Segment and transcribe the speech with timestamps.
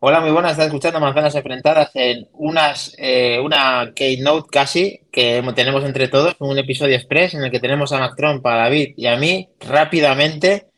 [0.00, 0.52] Hola, muy buenas.
[0.52, 6.56] Estás escuchando Manzanas Enfrentadas en unas, eh, una keynote casi que tenemos entre todos, un
[6.56, 10.68] episodio express en el que tenemos a Mac Trump, a David y a mí rápidamente,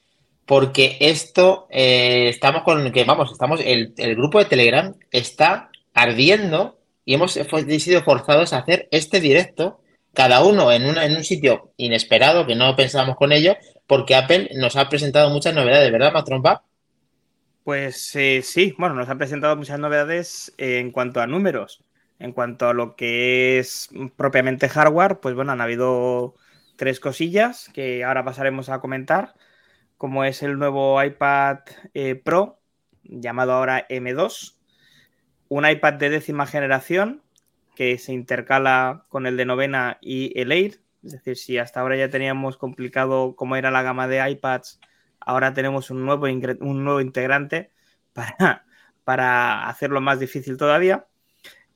[0.46, 6.78] porque esto eh, estamos con que vamos, estamos el, el grupo de Telegram está ardiendo
[7.04, 9.82] y hemos sido forzados a hacer este directo,
[10.14, 13.54] cada uno en, una, en un sitio inesperado que no pensábamos con ello,
[13.86, 16.46] porque Apple nos ha presentado muchas novedades, ¿verdad, Mac Trump?
[17.70, 21.84] Pues eh, sí, bueno, nos ha presentado muchas novedades en cuanto a números.
[22.18, 26.34] En cuanto a lo que es propiamente hardware, pues bueno, han habido
[26.74, 29.34] tres cosillas que ahora pasaremos a comentar,
[29.98, 31.60] como es el nuevo iPad
[31.94, 32.58] eh, Pro,
[33.04, 34.56] llamado ahora M2,
[35.48, 37.22] un iPad de décima generación
[37.76, 41.96] que se intercala con el de novena y el Air, es decir, si hasta ahora
[41.96, 44.80] ya teníamos complicado cómo era la gama de iPads
[45.20, 47.70] Ahora tenemos un nuevo, un nuevo integrante
[48.12, 48.64] para,
[49.04, 51.06] para hacerlo más difícil todavía.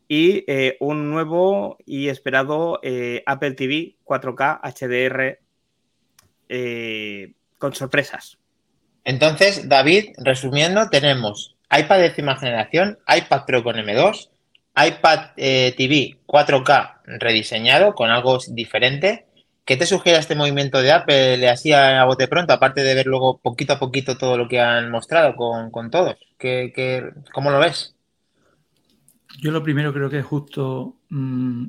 [0.06, 5.38] Y eh, un nuevo y esperado eh, Apple TV 4K HDR
[6.48, 8.38] eh, con sorpresas.
[9.04, 14.30] Entonces, David, resumiendo, tenemos iPad décima generación, iPad Pro con M2,
[14.76, 19.26] iPad TV 4K rediseñado con algo diferente
[19.64, 23.38] ¿Qué te sugiere este movimiento de Apple así a, bote pronto, aparte de ver luego
[23.38, 26.16] poquito a poquito todo lo que han mostrado con, todos?
[26.36, 27.96] ¿Qué, cómo lo ves?
[29.40, 31.66] Yo lo primero creo que es justo mm,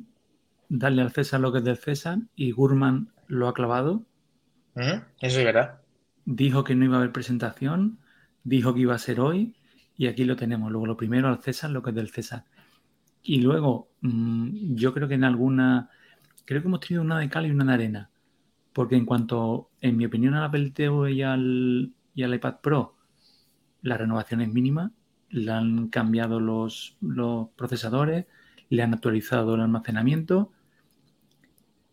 [0.68, 4.04] darle al César lo que es del César y Gurman lo ha clavado.
[4.76, 5.80] eso es verdad.
[6.26, 8.00] Dijo que no iba a haber presentación,
[8.44, 9.56] dijo que iba a ser hoy
[9.98, 10.70] y aquí lo tenemos.
[10.70, 12.44] Luego lo primero al César lo que es del César.
[13.24, 15.90] Y luego mm, yo creo que en alguna
[16.46, 18.10] creo que hemos tenido una de cal y una de arena.
[18.74, 22.96] Porque en cuanto, en mi opinión, al Apple TV y al, iPad Pro,
[23.82, 24.92] la renovación es mínima.
[25.30, 26.98] Le han cambiado los,
[27.56, 28.26] procesadores,
[28.70, 30.52] le han actualizado el almacenamiento.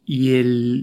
[0.04, 0.43] Y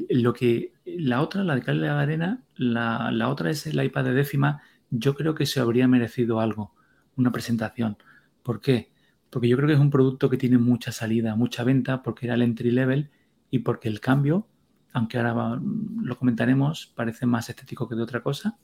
[0.10, 3.68] lo que la otra, la de cal y la de arena, la, la otra es
[3.68, 4.62] el iPad de décima.
[4.90, 6.74] Yo creo que se habría merecido algo,
[7.18, 7.98] una presentación.
[8.42, 8.92] ¿Por qué?
[9.30, 12.36] Porque yo creo que es un producto que tiene mucha salida, mucha venta, porque era
[12.36, 13.12] el entry level
[13.52, 14.48] y porque el cambio,
[14.94, 15.60] aunque ahora
[16.02, 18.58] lo comentaremos, parece más estético que de otra cosa,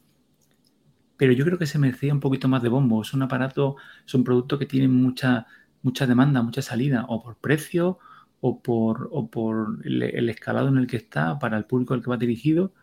[1.18, 3.02] pero yo creo que se merecía un poquito más de bombo.
[3.02, 3.76] Es un aparato,
[4.06, 5.48] es un producto que tiene mucha,
[5.82, 8.00] mucha demanda, mucha salida, o por precio,
[8.42, 12.10] o por, o por el, escalado en el que está, para el público al que
[12.10, 12.74] va dirigido.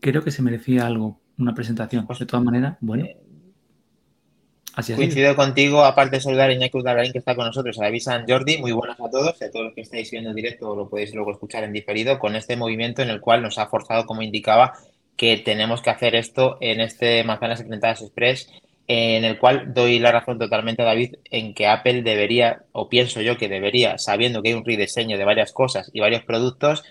[0.00, 2.06] Creo que se merecía algo, una presentación.
[2.18, 3.22] De todas maneras, bueno, eh,
[4.74, 8.26] Coincido contigo, aparte de saludar a Iñaki Udalarín que está con nosotros, a David San
[8.26, 11.14] Jordi, muy buenas a todos, a todos los que estáis viendo en directo lo podéis
[11.14, 14.72] luego escuchar en diferido, con este movimiento en el cual nos ha forzado, como indicaba,
[15.16, 18.50] que tenemos que hacer esto en este Manzanas Enfrentadas Express,
[18.88, 23.20] en el cual doy la razón totalmente a David en que Apple debería, o pienso
[23.20, 26.82] yo que debería, sabiendo que hay un rediseño de varias cosas y varios productos,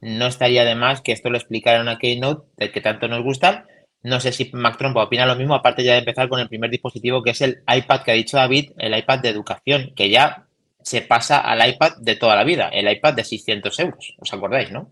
[0.00, 3.22] no estaría de más que esto lo explicara en una keynote del que tanto nos
[3.22, 3.66] gusta,
[4.02, 6.70] no sé si Mac Trump opina lo mismo, aparte ya de empezar con el primer
[6.70, 10.46] dispositivo, que es el iPad que ha dicho David, el iPad de educación, que ya
[10.82, 14.14] se pasa al iPad de toda la vida, el iPad de 600 euros.
[14.18, 14.90] ¿Os acordáis, no?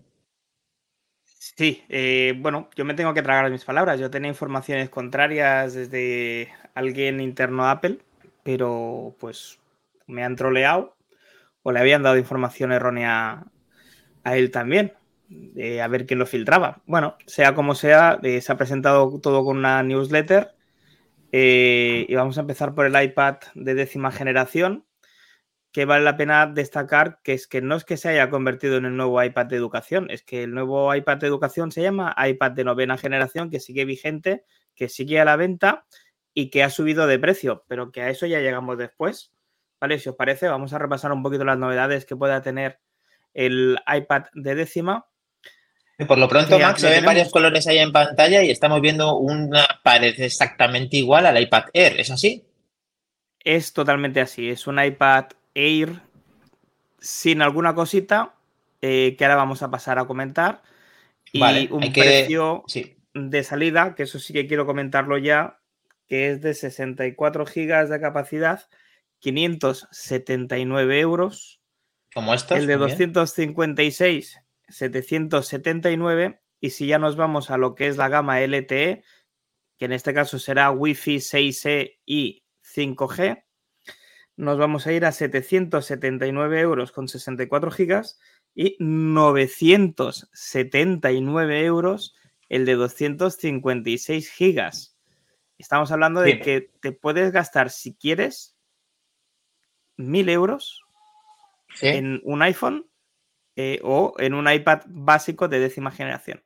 [1.24, 3.98] Sí, eh, bueno, yo me tengo que tragar mis palabras.
[3.98, 7.98] Yo tenía informaciones contrarias desde alguien interno a Apple,
[8.44, 9.58] pero pues
[10.06, 10.96] me han troleado
[11.62, 13.44] o le habían dado información errónea
[14.22, 14.94] a él también
[15.82, 16.82] a ver quién lo filtraba.
[16.86, 20.54] Bueno, sea como sea, eh, se ha presentado todo con una newsletter
[21.32, 24.86] eh, y vamos a empezar por el iPad de décima generación,
[25.72, 28.86] que vale la pena destacar que es que no es que se haya convertido en
[28.86, 32.52] el nuevo iPad de educación, es que el nuevo iPad de educación se llama iPad
[32.52, 35.86] de novena generación, que sigue vigente, que sigue a la venta
[36.34, 39.32] y que ha subido de precio, pero que a eso ya llegamos después.
[39.80, 39.98] ¿Vale?
[39.98, 42.80] Si os parece, vamos a repasar un poquito las novedades que pueda tener
[43.32, 45.09] el iPad de décima
[46.06, 49.66] por lo pronto, Max, se ven varios colores ahí en pantalla y estamos viendo una
[49.82, 52.44] parece exactamente igual al iPad Air, ¿es así?
[53.42, 56.00] Es totalmente así, es un iPad Air
[57.00, 58.34] sin alguna cosita
[58.82, 60.62] eh, que ahora vamos a pasar a comentar.
[61.32, 62.64] Y un precio
[63.14, 65.60] de salida, que eso sí que quiero comentarlo ya,
[66.08, 68.68] que es de 64 gigas de capacidad,
[69.20, 71.60] 579 euros.
[72.12, 72.58] Como estos.
[72.58, 78.40] El de 256 779 y si ya nos vamos a lo que es la gama
[78.40, 79.02] LTE,
[79.78, 83.44] que en este caso será Wi-Fi 6E y 5G,
[84.36, 88.18] nos vamos a ir a 779 euros con 64 gigas
[88.54, 92.14] y 979 euros
[92.48, 94.96] el de 256 gigas.
[95.56, 98.58] Estamos hablando de que te puedes gastar, si quieres,
[99.96, 100.84] mil euros
[101.80, 102.89] en un iPhone
[103.60, 106.42] eh, o en un iPad básico de décima generación.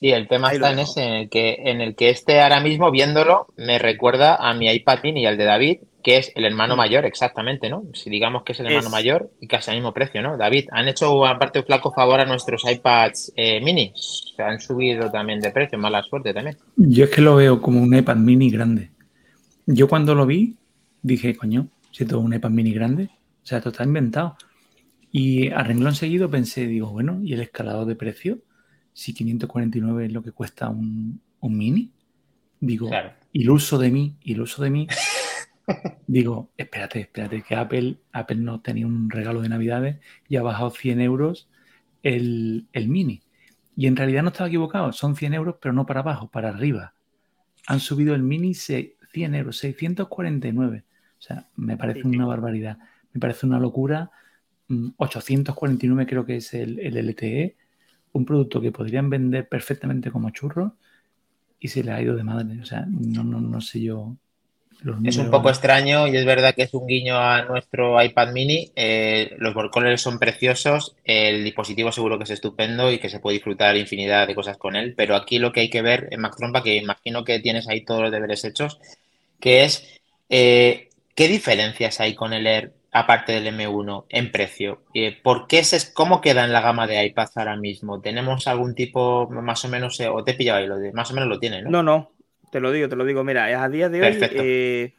[0.00, 2.90] Sí, el tema está en ese, en el, que, en el que este ahora mismo,
[2.90, 6.74] viéndolo, me recuerda a mi iPad mini y al de David, que es el hermano
[6.74, 6.78] mm.
[6.78, 7.84] mayor, exactamente, ¿no?
[7.92, 10.38] Si digamos que es el hermano mayor y casi al mismo precio, ¿no?
[10.38, 13.92] David, han hecho aparte un flaco favor a nuestros iPads eh, mini.
[13.94, 16.56] Se han subido también de precio, mala suerte también.
[16.76, 18.90] Yo es que lo veo como un iPad mini grande.
[19.66, 20.56] Yo cuando lo vi,
[21.02, 23.10] dije, coño, si todo un iPad mini grande,
[23.42, 24.36] o sea, todo está inventado.
[25.12, 28.40] Y a renglón seguido pensé, digo, bueno, ¿y el escalado de precio?
[28.92, 31.92] si 549 es lo que cuesta un, mini,
[32.60, 32.90] digo,
[33.32, 34.88] iluso de mí, iluso de mí,
[36.06, 39.96] digo, espérate, espérate, que Apple, Apple no tenía un regalo de Navidades
[40.28, 41.48] y ha bajado 100 euros
[42.02, 43.22] el, mini.
[43.76, 46.94] Y en realidad no estaba equivocado, son 100 euros, pero no para abajo, para arriba.
[47.66, 50.84] Han subido el mini 100 euros, 649.
[51.18, 52.78] O sea, me parece una barbaridad,
[53.12, 54.10] me parece una locura.
[54.96, 57.56] 849 mm, creo que es el, el LTE
[58.12, 60.76] un producto que podrían vender perfectamente como churro
[61.58, 62.60] y se le ha ido de madre.
[62.60, 64.16] O sea, no, no, no sé yo.
[65.04, 68.72] es un poco extraño y es verdad que es un guiño a nuestro iPad mini.
[68.74, 73.34] Eh, los colores son preciosos, el dispositivo seguro que es estupendo y que se puede
[73.34, 76.34] disfrutar infinidad de cosas con él, pero aquí lo que hay que ver, en Mac
[76.36, 78.80] Trompa, que imagino que tienes ahí todos los deberes hechos,
[79.38, 84.82] que es eh, qué diferencias hay con el Air aparte del M1, en precio.
[84.94, 88.00] Eh, ¿Por qué es, ¿Cómo queda en la gama de iPads ahora mismo?
[88.00, 91.10] ¿Tenemos algún tipo más o menos, eh, o te he pillado ahí, lo de, más
[91.10, 91.70] o menos lo tiene, ¿no?
[91.70, 92.12] No, no,
[92.50, 93.22] te lo digo, te lo digo.
[93.22, 94.94] Mira, a día de hoy, eh,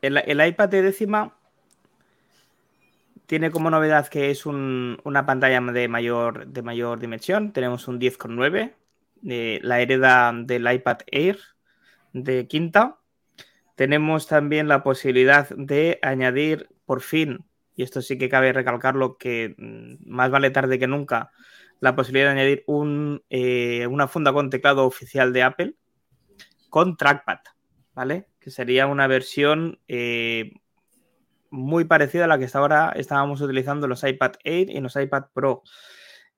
[0.00, 1.36] el, iPad de décima
[3.26, 7.52] tiene como novedad que es una pantalla de mayor, de mayor dimensión.
[7.52, 8.72] Tenemos un 10,9,
[9.62, 11.38] la hereda del iPad Air
[12.12, 12.98] de quinta
[13.74, 19.54] tenemos también la posibilidad de añadir por fin, y esto sí que cabe recalcarlo, que
[19.56, 21.30] mm, más vale tarde que nunca,
[21.80, 22.64] la posibilidad de añadir
[23.30, 25.74] eh, una funda con teclado oficial de Apple
[26.70, 27.40] con trackpad,
[27.92, 28.28] ¿vale?
[28.38, 30.52] Que sería una versión eh,
[31.50, 35.24] muy parecida a la que hasta ahora estábamos utilizando los iPad Air y los iPad
[35.34, 35.62] Pro.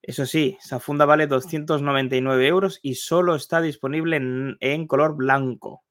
[0.03, 5.85] Eso sí, esa funda vale 299 euros y solo está disponible en color blanco.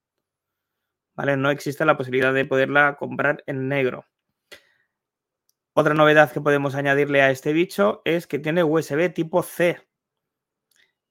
[1.15, 1.37] ¿Vale?
[1.37, 4.05] No existe la posibilidad de poderla comprar en negro.
[5.75, 9.81] Otra novedad que podemos añadirle a este bicho es que tiene USB tipo C.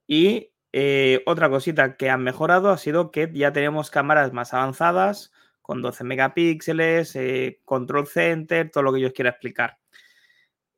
[0.06, 5.32] Y eh, otra cosita que han mejorado ha sido que ya tenemos cámaras más avanzadas
[5.60, 9.78] con 12 megapíxeles, eh, control center, todo lo que yo quiera explicar.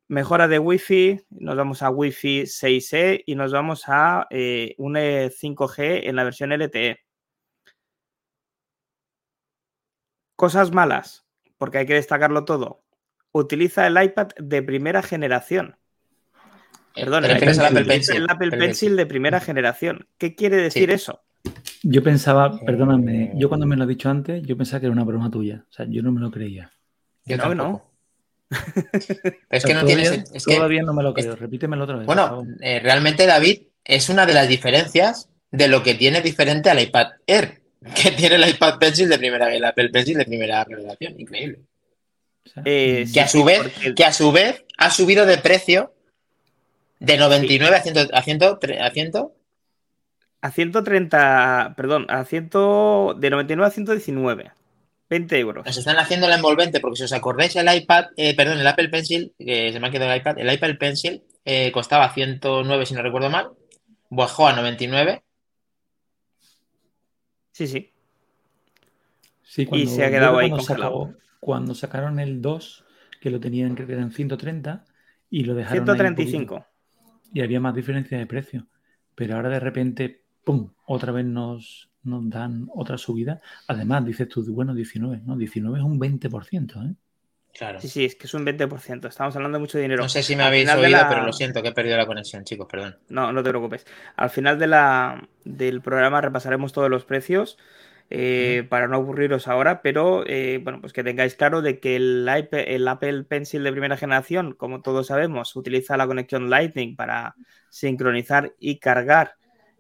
[0.09, 6.03] Mejora de Wi-Fi, nos vamos a Wi-Fi 6E y nos vamos a eh, un 5G
[6.05, 7.04] en la versión LTE.
[10.37, 11.25] Cosas malas,
[11.59, 12.83] porque hay que destacarlo todo.
[13.33, 15.77] Utiliza el iPad de primera generación.
[16.95, 20.07] Perdón, el, Apple Pencil, de primera generación.
[20.17, 21.23] ¿Qué quiere decir eso?
[21.83, 25.05] Yo pensaba, perdóname, yo cuando me lo he dicho antes, yo pensaba que era una
[25.05, 25.65] broma tuya.
[25.69, 26.71] O sea, yo no me lo creía.
[27.25, 27.91] Yo no, no.
[29.51, 30.25] es que no tienes.
[30.33, 31.35] Es todavía no me lo creo.
[31.35, 32.07] Repítemelo otra vez.
[32.07, 36.81] Bueno, eh, realmente, David, es una de las diferencias de lo que tiene diferente al
[36.81, 37.64] iPad Air
[38.03, 41.21] que tiene el iPad Pencil de primera, el Apple Pencil de primera generación.
[41.21, 41.59] Increíble.
[42.65, 43.61] Eh, que, a su vez,
[43.97, 45.95] que a su vez ha subido de precio
[47.01, 49.13] de 99 a, 100, a, 100, a 100
[50.41, 52.51] a 130, perdón, a 100,
[53.17, 54.53] de 99 a 119.
[55.09, 55.67] 20 euros.
[55.67, 58.89] Nos están haciendo la envolvente, porque si os acordáis, el iPad, eh, perdón, el Apple
[58.89, 62.95] Pencil, que se me ha quedado el iPad, el iPad Pencil eh, costaba 109, si
[62.95, 63.51] no recuerdo mal,
[64.11, 65.24] bajó a 99
[67.55, 67.93] Sí, sí.
[69.45, 71.15] Sí, cuando, y se ha quedado ahí congelado.
[71.39, 72.85] cuando sacaron el 2,
[73.21, 74.85] que lo tenían, creo que eran 130,
[75.31, 75.85] y lo dejaron.
[75.85, 76.67] 135.
[77.33, 78.67] y había más diferencia de precio.
[79.15, 80.73] Pero ahora de repente, ¡pum!
[80.85, 83.41] Otra vez nos, nos dan otra subida.
[83.69, 85.37] Además, dices tú, bueno, 19, ¿no?
[85.37, 86.97] 19 es un 20%, ¿eh?
[87.57, 87.81] Claro.
[87.81, 89.07] Sí, sí, es que es un 20%.
[89.07, 90.03] Estamos hablando de mucho dinero.
[90.03, 92.67] No sé si me habéis oído, pero lo siento que he perdido la conexión, chicos,
[92.69, 92.99] perdón.
[93.09, 93.87] No, no te preocupes.
[94.17, 97.57] Al final de la, del programa repasaremos todos los precios
[98.11, 102.29] eh, para no aburriros ahora, pero eh, bueno, pues que tengáis claro de que el,
[102.29, 107.35] el Apple Pencil de primera generación, como todos sabemos, utiliza la conexión Lightning para
[107.71, 109.37] sincronizar y cargar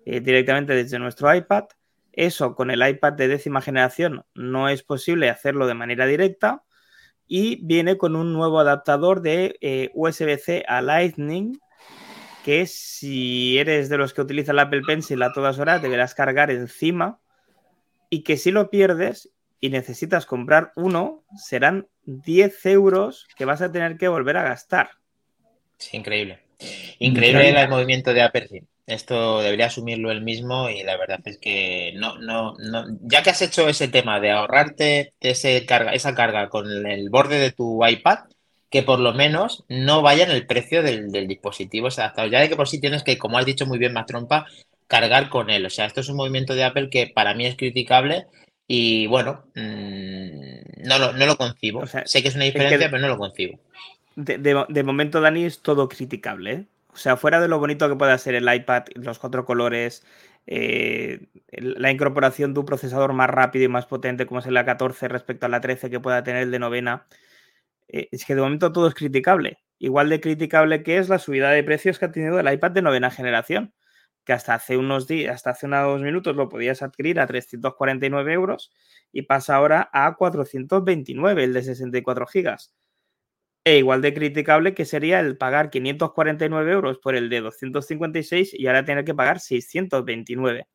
[0.06, 1.64] eh, directamente desde nuestro iPad.
[2.12, 6.63] Eso con el iPad de décima generación no es posible hacerlo de manera directa
[7.26, 11.58] y viene con un nuevo adaptador de eh, USB-C a Lightning
[12.44, 16.50] que si eres de los que utilizan la Apple Pencil a todas horas, deberás cargar
[16.50, 17.18] encima
[18.10, 23.72] y que si lo pierdes y necesitas comprar uno, serán 10 euros que vas a
[23.72, 24.90] tener que volver a gastar.
[25.78, 26.40] Sí, increíble.
[26.98, 28.64] Increíble el movimiento de Apple.
[28.86, 33.30] Esto debería asumirlo él mismo y la verdad es que no, no, no, ya que
[33.30, 37.84] has hecho ese tema de ahorrarte ese carga, esa carga con el borde de tu
[37.86, 38.18] iPad,
[38.68, 42.28] que por lo menos no vaya en el precio del, dispositivo adaptado.
[42.28, 44.46] Ya de que por sí tienes que, como has dicho muy bien, más trompa,
[44.86, 45.64] cargar con él.
[45.64, 48.26] O sea, esto es un movimiento de Apple que para mí es criticable
[48.66, 51.86] y bueno, mm, no, lo, no lo concibo.
[51.86, 53.60] sé que es una diferencia, pero no lo concibo.
[54.16, 56.52] De, momento, Dani, es todo criticable.
[56.52, 56.64] ¿eh?
[56.94, 60.04] O sea, fuera de lo bonito que pueda ser el iPad, los cuatro colores,
[60.46, 65.08] eh, la incorporación de un procesador más rápido y más potente como es el A14
[65.08, 67.06] respecto a la 13 que pueda tener el de novena,
[67.88, 69.58] eh, es que de momento todo es criticable.
[69.78, 72.82] Igual de criticable que es la subida de precios que ha tenido el iPad de
[72.82, 73.74] novena generación,
[74.24, 78.72] que hasta hace unos días, hasta hace unos minutos lo podías adquirir a 349 euros
[79.12, 82.74] y pasa ahora a 429 el de 64 gigas.
[83.64, 88.66] E igual de criticable que sería el pagar 549 euros por el de 256 y
[88.66, 90.66] ahora tener que pagar 629.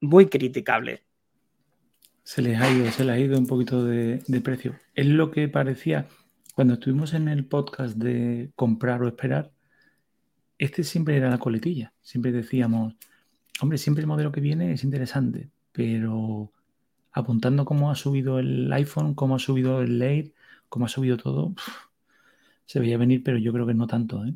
[0.00, 1.08] Muy criticable
[2.28, 4.76] se les ha ido, se les ha ido un poquito de, precio.
[4.94, 6.08] Es lo que parecía
[6.54, 9.50] cuando estuvimos en el podcast de comprar o esperar.
[10.58, 11.94] Este siempre era la coletilla.
[12.02, 12.96] Siempre decíamos,
[13.62, 16.52] hombre, siempre el modelo que viene es interesante, pero
[17.12, 20.34] apuntando cómo ha subido el iPhone, cómo ha subido el Late,
[20.68, 21.54] cómo ha subido todo,
[22.66, 24.24] se veía venir, pero yo creo que no tanto.
[24.24, 24.34] ¿eh?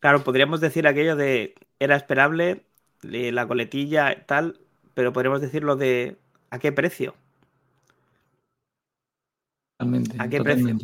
[0.00, 2.64] Claro, podríamos decir aquello de era esperable,
[3.02, 4.60] la coletilla, tal,
[4.94, 6.16] pero podríamos decir lo de
[6.50, 7.14] ¿A qué precio?
[10.18, 10.78] ¿A qué precio?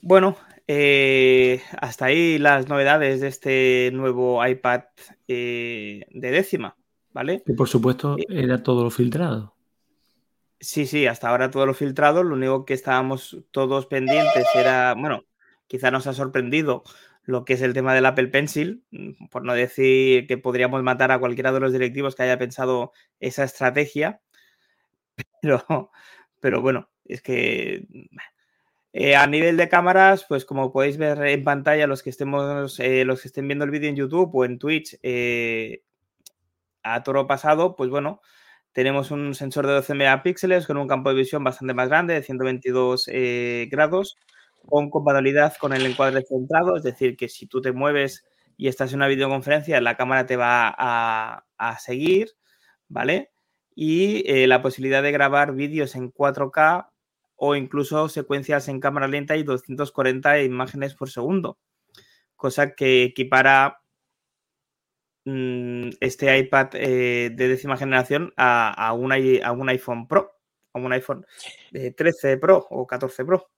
[0.00, 0.36] Bueno,
[0.66, 4.84] eh, hasta ahí las novedades de este nuevo iPad
[5.26, 6.76] eh, de décima,
[7.12, 7.42] ¿vale?
[7.44, 9.54] Que por supuesto eh, era todo lo filtrado.
[10.60, 12.24] Sí, sí, hasta ahora todo lo filtrado.
[12.24, 15.24] Lo único que estábamos todos pendientes era, bueno,
[15.68, 16.82] quizá nos ha sorprendido
[17.22, 21.12] lo que es el tema del Apple Pencil, mm, por no decir que podríamos matar
[21.12, 24.20] a cualquiera de los directivos que haya pensado esa estrategia.
[25.42, 25.90] Pero,
[26.40, 27.86] pero bueno, es que
[28.92, 33.04] eh, a nivel de cámaras, pues como podéis ver en pantalla, los que estemos, eh,
[33.04, 35.82] los que estén viendo el vídeo en YouTube o en Twitch eh,
[36.82, 38.20] a toro pasado, pues bueno,
[38.72, 42.22] tenemos un sensor de 12 megapíxeles con un campo de visión bastante más grande, de
[42.22, 43.08] 122
[43.70, 44.16] grados
[44.68, 48.24] con compatibilidad con el encuadre centrado, es decir, que si tú te mueves
[48.56, 51.44] y estás en una videoconferencia, la cámara te va a,
[51.78, 52.32] seguir,
[52.88, 53.30] ¿vale?
[53.74, 56.88] Y eh, la posibilidad de grabar vídeos en 4K
[57.36, 61.58] o incluso secuencias en cámara lenta y 240 imágenes por segundo,
[62.36, 63.80] cosa que equipara
[65.28, 70.32] mm, este iPad eh, de décima generación a, un, iPhone Pro,
[70.72, 71.26] a un iPhone
[71.72, 73.48] 13 Pro o 14 Pro.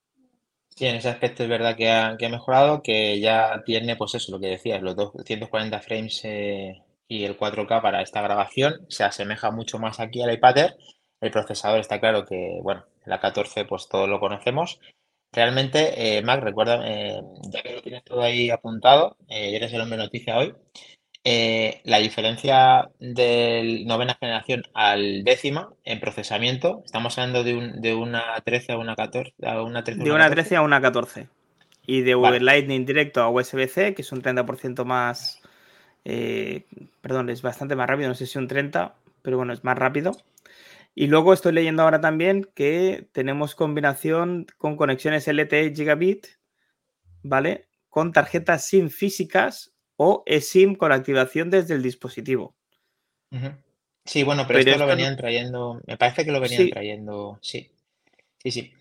[0.81, 4.41] Sí, en ese aspecto es verdad que ha, mejorado, que ya tiene, pues eso, lo
[4.41, 8.87] que decías, los 240 frames eh, y el 4K para esta grabación.
[8.89, 10.71] Se asemeja mucho más aquí al iPad.
[11.21, 14.81] El procesador está claro que, bueno, la 14 pues todos lo conocemos.
[15.33, 17.21] Realmente, eh, Mac, recuerda, eh,
[17.53, 20.55] ya que lo tienes todo ahí apuntado, eres el hombre noticia hoy,
[21.23, 27.95] eh, la diferencia de novena generación al décima en procesamiento, estamos hablando de, un, de
[27.95, 29.35] una 13 a una 14.
[29.45, 31.29] A una 13, de una 13 a una 14.
[31.87, 35.43] Y de Lightning directo a USB-C, que es un 30% más.
[36.05, 36.65] Eh,
[37.03, 40.13] perdón, es bastante más rápido, no sé si un 30, pero bueno, es más rápido.
[40.95, 46.27] Y luego estoy leyendo ahora también que tenemos combinación con conexiones LTE Gigabit,
[47.23, 47.69] ¿vale?
[47.91, 49.73] Con tarjetas SIM físicas
[50.03, 52.55] o eSIM con activación desde el dispositivo.
[54.07, 57.71] Sí, bueno, pero, esto, lo venían trayendo, me parece que lo venían trayendo, sí,
[58.43, 58.73] sí, sí.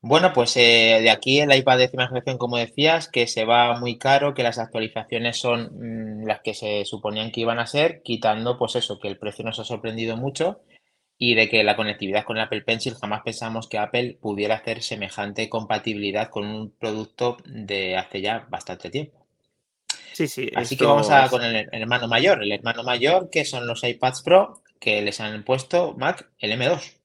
[0.00, 3.78] Bueno, pues eh, de aquí el iPad de décima generación, como decías, que se va
[3.78, 5.70] muy caro, que las actualizaciones son
[6.22, 9.44] mm, las que se suponían que iban a ser, quitando pues eso, que el precio
[9.44, 10.62] nos ha sorprendido mucho
[11.16, 14.82] y de que la conectividad con el Apple Pencil jamás pensamos que Apple pudiera hacer
[14.82, 19.25] semejante compatibilidad con un producto de hace ya bastante tiempo.
[20.54, 22.42] Así que vamos a con el, hermano mayor.
[22.42, 26.98] El hermano mayor, que son los iPads Pro, que les han puesto Mac el M2.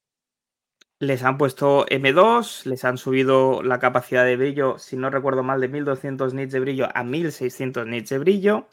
[0.99, 5.59] Les han puesto M2, les han subido la capacidad de brillo, si no recuerdo mal,
[5.59, 8.67] de 1200 nits de brillo a 1600 nits de brillo.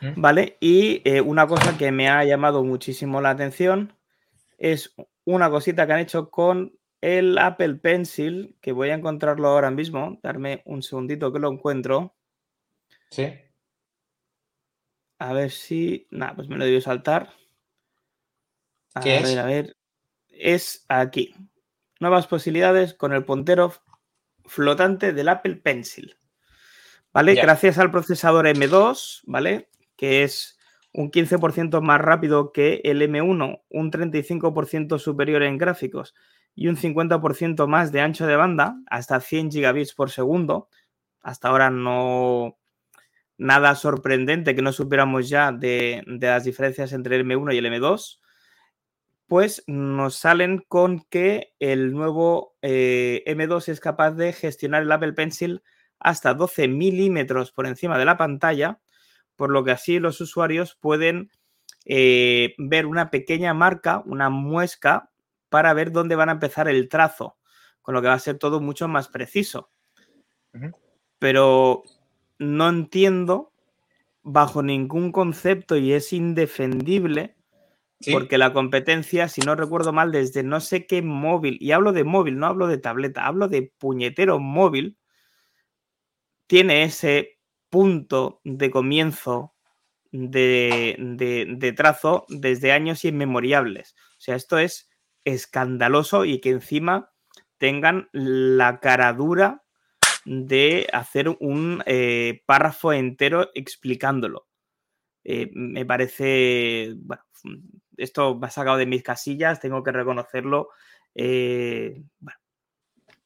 [0.00, 0.20] ¿Mm?
[0.20, 0.56] ¿Vale?
[0.60, 3.94] Y eh, una cosa que me ha llamado muchísimo la atención
[4.58, 4.94] es
[5.24, 10.18] una cosita que han hecho con el Apple Pencil, que voy a encontrarlo ahora mismo.
[10.22, 12.14] Darme un segundito que lo encuentro.
[13.10, 13.32] Sí.
[15.18, 16.06] A ver si.
[16.10, 17.32] Nada, pues me lo debió saltar.
[18.94, 19.36] A ¿Qué ver, es?
[19.36, 19.76] a ver.
[20.28, 21.34] Es aquí.
[22.00, 23.72] Nuevas posibilidades con el puntero
[24.44, 26.16] flotante del Apple Pencil.
[27.12, 27.34] ¿Vale?
[27.36, 27.42] Ya.
[27.42, 29.68] Gracias al procesador M2, ¿vale?
[29.96, 30.58] Que es
[30.92, 36.14] un 15% más rápido que el M1, un 35% superior en gráficos
[36.54, 40.68] y un 50% más de ancho de banda, hasta 100 gigabits por segundo.
[41.20, 42.58] Hasta ahora no
[43.38, 47.66] nada sorprendente que no supiéramos ya de, de las diferencias entre el M1 y el
[47.66, 48.20] M2
[49.26, 55.14] pues nos salen con que el nuevo eh, M2 es capaz de gestionar el Apple
[55.14, 55.62] Pencil
[55.98, 58.80] hasta 12 milímetros por encima de la pantalla,
[59.36, 61.30] por lo que así los usuarios pueden
[61.86, 65.10] eh, ver una pequeña marca, una muesca,
[65.48, 67.38] para ver dónde van a empezar el trazo,
[67.80, 69.70] con lo que va a ser todo mucho más preciso.
[71.18, 71.84] Pero
[72.44, 73.52] no entiendo
[74.22, 77.36] bajo ningún concepto y es indefendible
[78.00, 78.12] Sí.
[78.12, 82.04] porque la competencia, si no recuerdo mal, desde no sé qué móvil, y hablo de
[82.04, 84.98] móvil, no hablo de tableta, hablo de puñetero móvil,
[86.46, 87.38] tiene ese
[87.70, 89.54] punto de comienzo
[90.12, 93.94] de, de- de trazo desde años inmemoriales.
[94.18, 94.90] O sea, esto es
[95.24, 97.10] escandaloso y que encima
[97.58, 99.63] tengan la caradura
[100.24, 104.46] de hacer un eh, párrafo entero explicándolo.
[105.24, 107.22] Eh, me parece, bueno,
[107.96, 110.68] esto me ha sacado de mis casillas, tengo que reconocerlo.
[111.14, 112.38] eh, bueno,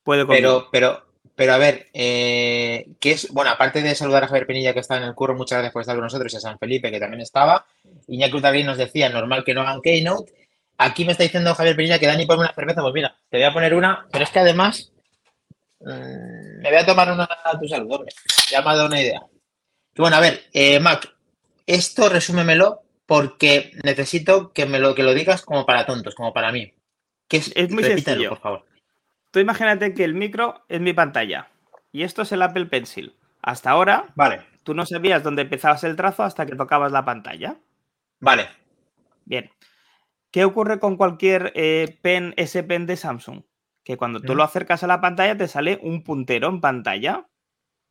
[0.02, 0.26] puede.
[0.26, 3.32] Pero, pero, pero a ver, eh, ¿qué es?
[3.32, 5.82] Bueno, aparte de saludar a Javier Penilla que está en el curro, muchas gracias por
[5.82, 7.66] estar con nosotros, y a San Felipe que también estaba.
[8.06, 10.32] Iñaki Urtarrín nos decía, normal que no hagan Keynote.
[10.78, 13.44] Aquí me está diciendo Javier Penilla que Dani ponme una cerveza, pues mira, te voy
[13.44, 14.92] a poner una, pero es que además
[15.80, 18.12] mm, me voy a tomar una a tu salud, hombre.
[18.50, 19.22] Ya me ha dado una idea.
[19.94, 21.08] Y bueno, a ver, eh, Mac,
[21.66, 26.52] esto resúmemelo porque necesito que me lo, que lo digas como para tontos, como para
[26.52, 26.72] mí.
[27.28, 28.28] Que es, Es muy repítelo, sencillo.
[28.30, 28.64] por favor.
[29.30, 31.48] Tú imagínate que el micro es mi pantalla
[31.92, 33.14] y esto es el Apple Pencil.
[33.42, 37.56] Hasta ahora Vale, tú no sabías dónde empezabas el trazo hasta que tocabas la pantalla.
[38.20, 38.48] vale.
[39.24, 39.50] Bien.
[40.30, 43.42] ¿Qué ocurre con cualquier eh, pen S Pen de Samsung?
[43.88, 47.26] Que cuando tú lo acercas a la pantalla te sale un puntero en pantalla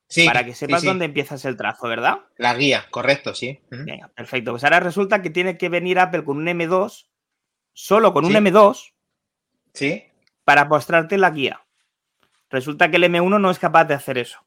[0.07, 0.88] Sí, para que sepas sí.
[0.88, 2.19] dónde empiezas el trazo, ¿verdad?
[2.38, 3.60] La guía, correcto, sí.
[3.71, 4.51] Venga, perfecto.
[4.51, 7.07] Pues ahora resulta que tiene que venir Apple con un M2,
[7.73, 8.38] solo con un Sí.
[8.38, 8.93] M2,
[9.73, 10.03] Sí,
[10.43, 11.65] para mostrarte la guía.
[12.51, 14.39] Resulta que el M1 no es capaz de hacer eso.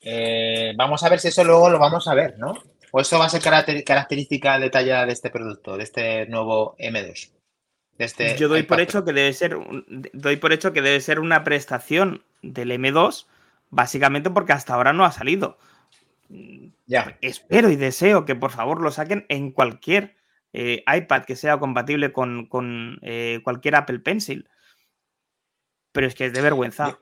[0.00, 2.54] Eh, vamos a ver si eso luego lo vamos a ver, ¿no?
[2.92, 7.30] O eso va a ser caracter- característica detallada de este producto, de este nuevo M2.
[8.04, 9.56] Este Yo doy por hecho que debe ser
[10.12, 13.26] doy por hecho que debe ser una prestación del M2,
[13.70, 15.58] básicamente porque hasta ahora no ha salido.
[16.86, 20.16] Ya, Espero y deseo que por favor lo saquen en cualquier
[20.52, 24.48] eh, iPad que sea compatible con, con, eh, cualquier Apple Pencil.
[25.92, 26.98] Pero es que es de vergüenza.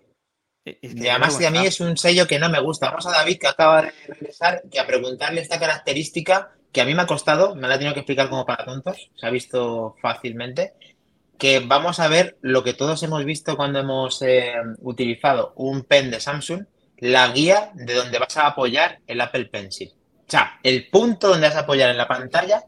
[0.64, 1.68] Es que es y de además que a mí vergüenza.
[1.68, 2.90] es un sello que no me gusta.
[2.90, 6.94] Vamos a David, que acaba de regresar, que a preguntarle esta característica que a mí
[6.94, 9.96] me ha costado, me la ha tenido que explicar como para tontos, se ha visto
[10.00, 10.74] fácilmente,
[11.38, 16.10] que vamos a ver lo que todos hemos visto cuando hemos eh, utilizado un pen
[16.10, 16.66] de Samsung,
[16.98, 19.92] la guía de donde vas a apoyar el Apple Pencil.
[20.18, 22.62] O sea, el punto donde vas a apoyar en la pantalla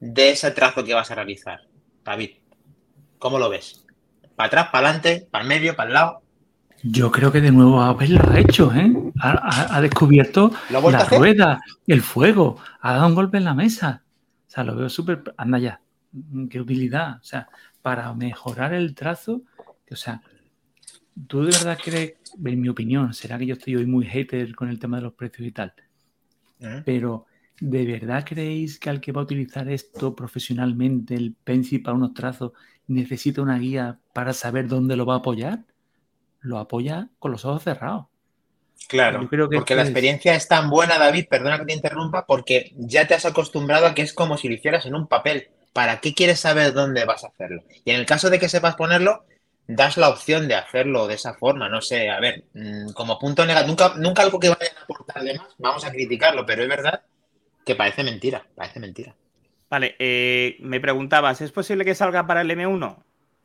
[0.00, 1.60] de ese trazo que vas a realizar.
[2.04, 2.32] David,
[3.18, 3.86] ¿cómo lo ves?
[4.34, 6.22] ¿Para atrás, para adelante, para el medio, para el lado?
[6.82, 8.92] Yo creo que de nuevo Apple lo ha hecho, ¿eh?
[9.20, 13.38] Ha, ha- ha descubierto ¿Lo ha vuelto la rueda, el fuego, ha dado un golpe
[13.38, 14.04] en la mesa.
[14.46, 15.22] O sea, lo veo súper...
[15.36, 15.80] Anda ya,
[16.48, 17.18] qué utilidad.
[17.20, 17.48] O sea,
[17.82, 19.42] para mejorar el trazo,
[19.90, 20.20] o sea,
[21.26, 24.68] ¿tú de verdad crees, en mi opinión, será que yo estoy hoy muy hater con
[24.68, 25.72] el tema de los precios y tal?
[26.60, 26.82] Ujú.
[26.84, 27.26] Pero,
[27.60, 32.14] ¿de verdad creéis que al que va a utilizar esto profesionalmente, el pencil para unos
[32.14, 32.52] trazos,
[32.86, 35.64] necesita una guía para saber dónde lo va a apoyar?
[36.46, 38.06] Lo apoya con los ojos cerrados.
[38.88, 41.72] Claro, Yo creo que porque la es- experiencia es tan buena, David, perdona que te
[41.72, 45.08] interrumpa, porque ya te has acostumbrado a que es como si lo hicieras en un
[45.08, 45.48] papel.
[45.72, 47.64] ¿Para qué quieres saber dónde vas a hacerlo?
[47.84, 49.24] Y en el caso de que sepas ponerlo,
[49.66, 51.68] das la opción de hacerlo de esa forma.
[51.68, 55.22] No sé, a ver, mm, como punto negativo, nunca, nunca algo que vayan a aportar
[55.24, 57.02] de más, vamos a criticarlo, pero es verdad
[57.64, 59.16] que parece mentira, parece mentira.
[59.68, 63.02] Vale, eh, me preguntabas, ¿es posible que salga para el M1?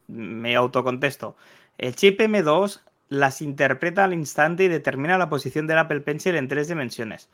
[0.07, 1.35] Me autocontesto.
[1.79, 2.81] El chip M2
[3.11, 7.29] las interpreta al instante y determina la posición del Apple Pencil en tres dimensiones.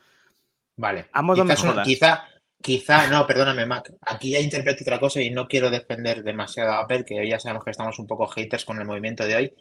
[0.76, 1.06] Vale.
[1.12, 1.86] A modo Quizás un- mejoras.
[1.86, 2.24] quizá,
[2.60, 3.92] Quizá, no, perdóname, Mac.
[4.00, 7.62] Aquí ya interpreto otra cosa y no quiero defender demasiado a Apple, que ya sabemos
[7.64, 9.54] que estamos un poco haters con el movimiento de hoy.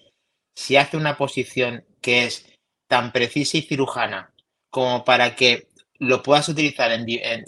[0.56, 2.52] Si hace una posición que es
[2.88, 4.34] tan precisa y cirujana
[4.72, 5.68] como para que
[6.00, 6.90] lo puedas utilizar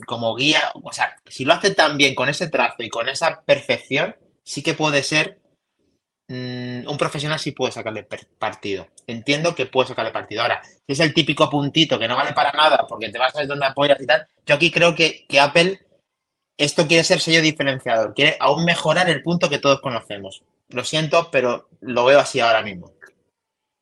[0.06, 3.42] como guía, o sea, si lo hace tan bien con ese trazo y con esa
[3.42, 5.40] perfección, sí que puede ser
[6.30, 8.88] mm, un profesional, sí puede sacarle partido.
[9.08, 10.44] Entiendo que puede sacarle partido.
[10.44, 13.39] Ahora, si es el típico puntito que no vale para nada porque te vas a
[13.39, 15.80] ver dónde apoyas y tal, yo aquí creo que, Apple
[16.58, 20.44] esto quiere ser sello diferenciador, quiere aún mejorar el punto que todos conocemos.
[20.70, 22.94] Lo siento, pero lo veo así ahora mismo.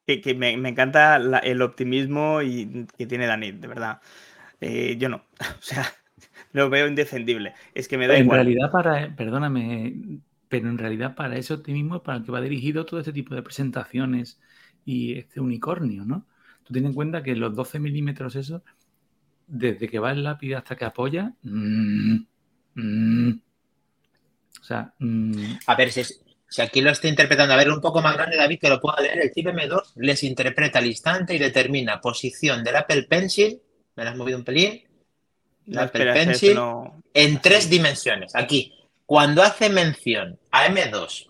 [0.06, 4.00] Que, me, encanta el optimismo y, que tiene Dani, de verdad.
[4.62, 5.26] Eh, yo no.
[5.60, 5.94] O sea,
[6.54, 7.54] lo veo indefendible.
[7.74, 8.40] Es que me da en igual.
[8.40, 12.42] En realidad, para, perdóname, pero en realidad para ese optimismo es para el que va
[12.42, 14.40] dirigido todo este tipo de presentaciones
[14.86, 16.26] y este unicornio, ¿no?
[16.64, 18.64] Tú ten en cuenta que los 12 milímetros eso
[19.48, 21.34] desde que va el lápiz hasta que apoya.
[21.44, 22.18] Mm,
[22.76, 23.42] mm.
[24.62, 24.94] o sea.
[25.00, 25.54] Mm.
[25.66, 28.60] A ver, si, si, aquí lo está interpretando, a ver, un poco más grande, David,
[28.60, 29.20] que lo pueda leer.
[29.20, 33.62] El chip M2 les interpreta al instante y determina posición del Apple Pencil.
[33.96, 34.84] Me lo has movido un pelín.
[35.66, 36.58] El Apple Pencil
[37.14, 38.36] en tres dimensiones.
[38.36, 38.74] Aquí,
[39.08, 41.30] cuando hace mención a M2,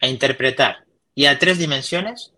[0.00, 0.78] a interpretar
[1.14, 2.32] y a tres dimensiones,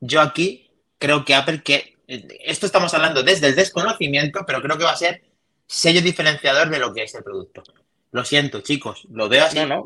[0.00, 4.84] yo aquí creo que Apple que esto estamos hablando desde el desconocimiento, pero creo que
[4.84, 5.22] va a ser
[5.66, 7.62] sello diferenciador de lo que es el producto.
[8.12, 9.58] Lo siento, chicos, lo veo así.
[9.58, 9.84] No, no,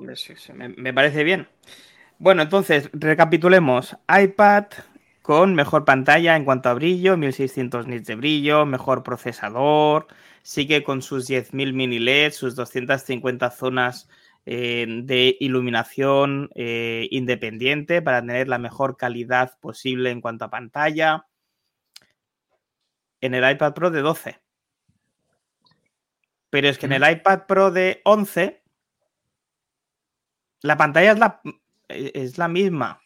[0.54, 1.48] me, parece bien.
[2.18, 3.96] Bueno, entonces, recapitulemos.
[4.08, 4.66] iPad
[5.20, 10.06] con mejor pantalla en cuanto a brillo, 1600 nits de brillo, mejor procesador,
[10.42, 14.08] sigue con sus 10.000 mini LED, sus 250 zonas
[14.46, 21.26] eh, de iluminación eh, independiente para tener la mejor calidad posible en cuanto a pantalla
[23.22, 24.38] en el iPad Pro de 12.
[26.50, 28.62] Pero es que en el iPad Pro de 11
[30.60, 31.40] la pantalla es la,
[31.88, 33.00] es la misma.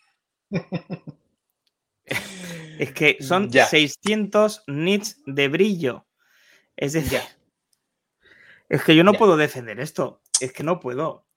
[2.04, 6.06] es que son 600 nits de brillo.
[6.76, 7.20] Es decir,
[8.68, 10.20] es que yo no puedo defender esto.
[10.40, 11.27] Es que no puedo.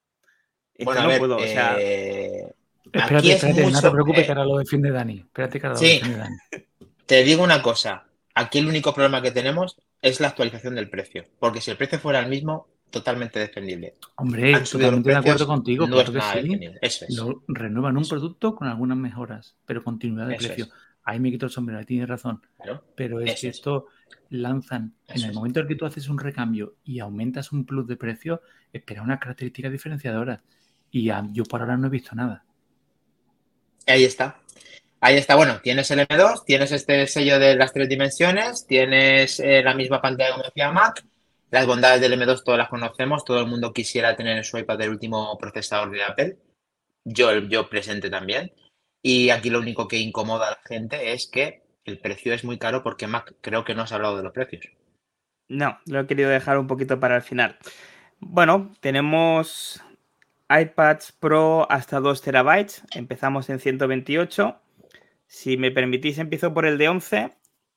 [0.82, 1.38] Es que no puedo.
[1.38, 2.54] O sea, eh,
[2.94, 5.20] Espérate, espérate, no te preocupes que ahora lo defiende Dani.
[5.20, 6.36] Espérate que ahora lo defiende Dani.
[7.06, 8.06] Te digo una cosa.
[8.36, 12.00] Aquí el único problema que tenemos es la actualización del precio, porque si el precio
[12.00, 13.96] fuera el mismo, totalmente defendible.
[14.16, 15.88] Hombre, totalmente de acuerdo contigo.
[15.88, 20.68] No es Lo renuevan un producto con algunas mejoras, pero continuidad de precio.
[21.04, 22.42] Ahí me quito el sombrero, tienes razón.
[22.96, 23.88] pero es que esto
[24.30, 27.98] lanzan, en el momento en que tú haces un recambio y aumentas un plus de
[27.98, 28.42] precio,
[28.72, 30.42] espera una característica diferenciadora.
[30.92, 32.44] Y yo por ahora no he visto nada.
[33.88, 34.38] Ahí está.
[35.04, 39.64] Ahí está, bueno, tienes el M2, tienes este sello de las tres dimensiones, tienes eh,
[39.64, 41.04] la misma pantalla como decía Mac,
[41.50, 44.80] las bondades del M2 todas las conocemos, todo el mundo quisiera tener en su iPad
[44.82, 46.38] el último procesador de Apple,
[47.04, 48.54] yo, yo presente también,
[49.02, 52.60] y aquí lo único que incomoda a la gente es que el precio es muy
[52.60, 54.66] caro porque Mac creo que no has hablado de los precios.
[55.48, 57.58] No, lo he querido dejar un poquito para el final.
[58.20, 59.82] Bueno, tenemos
[60.60, 64.62] iPads Pro hasta 2 terabytes, empezamos en 128
[65.32, 67.30] si me permitís, empiezo por el de 11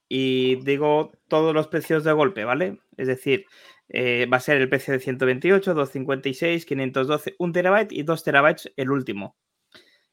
[0.08, 2.80] y digo todos los precios de golpe, ¿vale?
[2.96, 3.46] Es decir,
[3.88, 8.72] eh, va a ser el precio de 128, 256, 512, 1 terabyte y 2 terabytes
[8.76, 9.36] el último.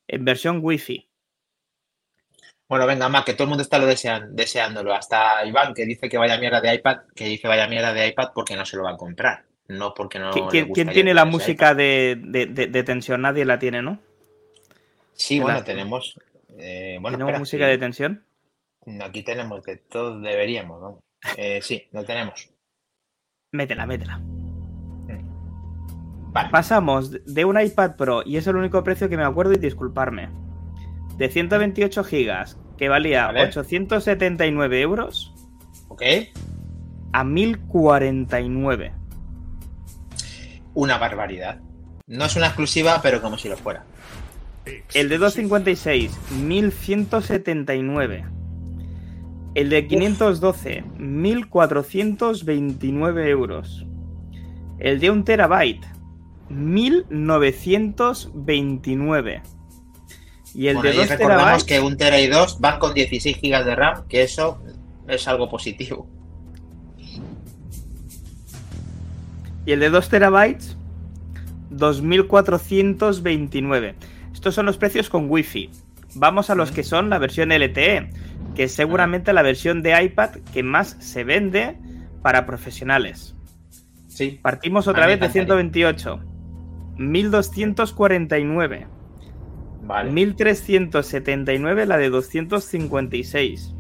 [0.08, 1.10] En versión Wi-Fi.
[2.70, 4.94] Bueno, venga, más que todo el mundo está lo deseándolo.
[4.94, 8.30] Hasta Iván, que dice que vaya mierda de iPad, que dice vaya mierda de iPad
[8.36, 9.46] porque no se lo va a comprar.
[9.72, 10.32] No porque no.
[10.50, 13.22] ¿Quién, tiene la música de, tensión?
[13.22, 14.00] Nadie la tiene, ¿no?
[15.14, 16.20] Sí, bueno, tenemos.
[16.58, 18.26] Eh, bueno, ¿Tenemos música de tensión?
[19.02, 21.00] Aquí tenemos que todos deberíamos, ¿no?
[21.38, 22.50] Eh, sí, lo tenemos.
[23.54, 24.22] Métela, métela.
[26.34, 26.50] Vale.
[26.50, 30.30] Pasamos de un iPad Pro, y es el único precio que me acuerdo y disculparme,
[31.18, 35.34] de 128 gigas, que valía 879 euros.
[35.90, 36.04] Ok.
[37.14, 39.01] A 1049.
[40.74, 41.60] Una barbaridad.
[42.08, 43.86] No es una exclusiva, pero como si lo fuera.
[44.94, 46.12] El de 256,
[46.44, 48.26] 1179.
[49.54, 53.86] El de 512, 1429 euros.
[54.80, 55.86] El de 1 terabyte,
[56.50, 59.42] 1929.
[60.54, 63.76] Y el de 2 recordamos que 1 tera y 2 van con 16 GB de
[63.76, 64.62] RAM, que eso
[65.08, 66.08] es algo positivo.
[69.66, 70.78] Y el de 2 terabytes,
[71.70, 73.96] 2429.
[74.34, 75.70] Estos son los precios con Wi-Fi.
[76.16, 78.10] Vamos a los que son la versión LTE,
[78.56, 81.78] que es seguramente la versión de iPad que más se vende
[82.22, 83.36] para profesionales.
[84.08, 84.40] Sí.
[84.42, 85.86] Partimos otra vez de me encantaría.
[85.86, 86.20] 128.
[86.98, 88.88] 1249.
[89.84, 90.12] Vale.
[90.12, 93.76] 1379 la de 256.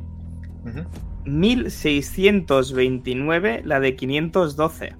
[0.65, 0.85] Ujú.
[1.25, 4.95] 1629 la de 512.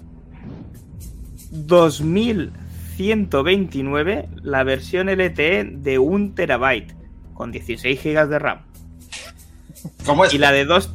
[1.52, 6.94] 2129 la versión LTE de 1 terabyte
[7.34, 8.60] con 16 GB de RAM.
[10.06, 10.34] ¿Cómo es?
[10.34, 10.94] Y la de 2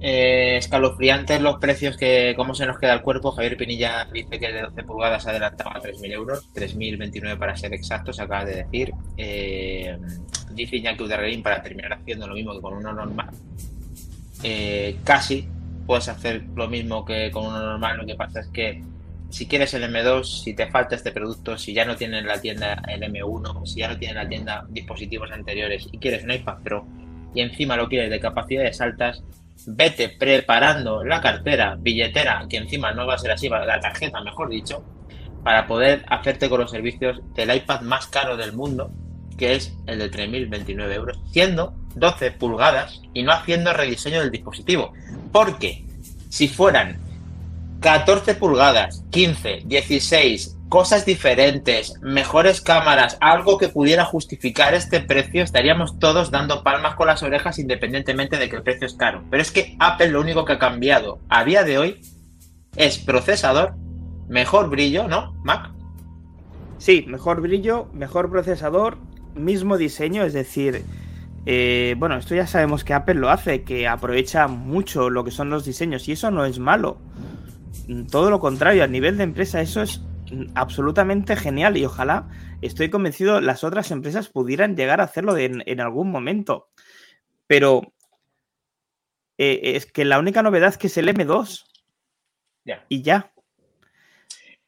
[0.00, 3.32] eh, escalofriantes los precios que, cómo se nos queda el cuerpo.
[3.32, 8.18] Javier Pinilla dice que de 12 pulgadas adelantaba a 3.000 euros, 3.029 para ser exactos,
[8.18, 8.92] acaba de decir.
[9.16, 9.98] Eh,
[10.52, 13.28] dice Iñaki Udarrerín para terminar haciendo lo mismo que con uno normal.
[14.42, 15.46] Eh, casi
[15.86, 18.82] puedes hacer lo mismo que con uno normal, lo que pasa es que
[19.28, 22.40] si quieres el M2, si te falta este producto, si ya no tiene en la
[22.40, 26.32] tienda el M1, si ya no tiene en la tienda dispositivos anteriores y quieres un
[26.32, 26.86] iPad Pro
[27.34, 29.22] y encima lo quieres de capacidades altas,
[29.66, 34.48] vete preparando la cartera, billetera, que encima no va a ser así, la tarjeta, mejor
[34.48, 34.82] dicho,
[35.42, 38.90] para poder hacerte con los servicios del iPad más caro del mundo,
[39.38, 44.92] que es el de 3.029 euros, siendo 12 pulgadas y no haciendo rediseño del dispositivo.
[45.32, 45.84] Porque
[46.28, 46.98] si fueran
[47.80, 55.98] 14 pulgadas, 15, 16, cosas diferentes, mejores cámaras, algo que pudiera justificar este precio, estaríamos
[55.98, 59.24] todos dando palmas con las orejas independientemente de que el precio es caro.
[59.30, 62.00] Pero es que Apple lo único que ha cambiado a día de hoy
[62.76, 63.74] es procesador,
[64.28, 65.32] mejor brillo, ¿no?
[65.42, 65.70] Mac.
[66.76, 68.98] Sí, mejor brillo, mejor procesador,
[69.34, 70.84] mismo diseño, es decir,
[71.46, 75.48] eh, bueno, esto ya sabemos que Apple lo hace, que aprovecha mucho lo que son
[75.48, 76.98] los diseños y eso no es malo.
[78.10, 80.00] Todo lo contrario, a nivel de empresa eso es
[80.54, 82.28] absolutamente genial y ojalá,
[82.62, 86.68] estoy convencido, las otras empresas pudieran llegar a hacerlo en, en algún momento.
[87.46, 87.92] Pero
[89.38, 91.64] eh, es que la única novedad que es el M2
[92.64, 92.84] Ya.
[92.88, 93.32] y ya.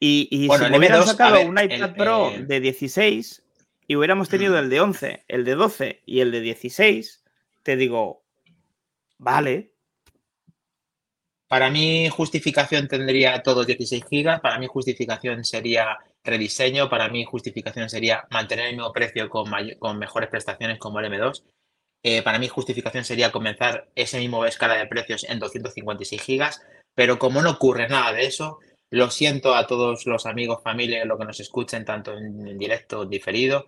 [0.01, 2.61] Y, y Bueno, si hubieran M2, a sacado ver, un iPad el, Pro eh, de
[2.61, 3.45] 16
[3.87, 7.23] y hubiéramos tenido el de 11, el de 12 y el de 16,
[7.63, 8.25] te digo,
[9.19, 9.72] vale,
[11.53, 17.91] Para mí justificación tendría todos 16 gigas, para mí justificación sería rediseño, para mí justificación
[17.91, 19.51] sería mantener el mismo precio con,
[19.99, 21.45] mejores prestaciones como el M2.
[22.05, 26.63] Eh, para mí justificación sería comenzar ese mismo escala de precios en 256 gigas,
[26.95, 28.59] pero como no ocurre nada de eso,
[28.91, 33.05] lo siento a todos los amigos, familia, lo que nos escuchen tanto en, en directo
[33.05, 33.67] diferido.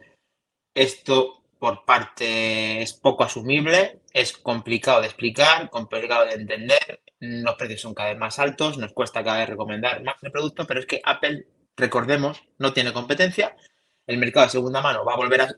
[0.74, 7.03] Esto por parte es poco asumible, es complicado de explicar, complicado de entender,
[7.42, 10.66] los precios son cada vez más altos, nos cuesta cada vez recomendar más el producto,
[10.66, 13.56] pero es que Apple, recordemos, no tiene competencia,
[14.06, 15.48] el mercado de segunda mano va a volver a,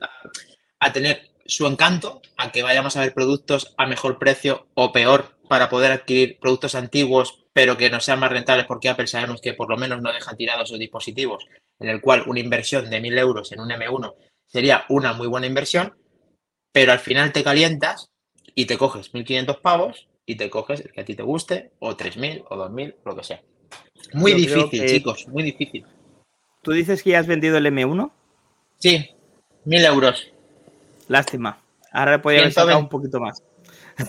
[0.79, 5.37] a tener su encanto, a que vayamos a ver productos a mejor precio o peor
[5.47, 9.53] para poder adquirir productos antiguos, pero que no sean más rentables, porque Apple sabemos que
[9.53, 11.45] por lo menos no deja tirados sus dispositivos,
[11.79, 14.13] en el cual una inversión de 1.000 euros en un M1
[14.45, 15.97] sería una muy buena inversión,
[16.71, 18.11] pero al final te calientas
[18.53, 21.95] y te coges 1.500 pavos y te coges el que a ti te guste, o
[21.95, 23.41] 3.000 o 2.000, lo que sea.
[24.13, 25.85] Muy difícil, chicos, muy difícil.
[26.61, 28.11] ¿Tú dices que ya has vendido el M1?
[28.77, 29.09] Sí,
[29.63, 30.31] mil euros.
[31.07, 31.61] Lástima.
[31.91, 33.41] Ahora podría haber sacado un poquito más.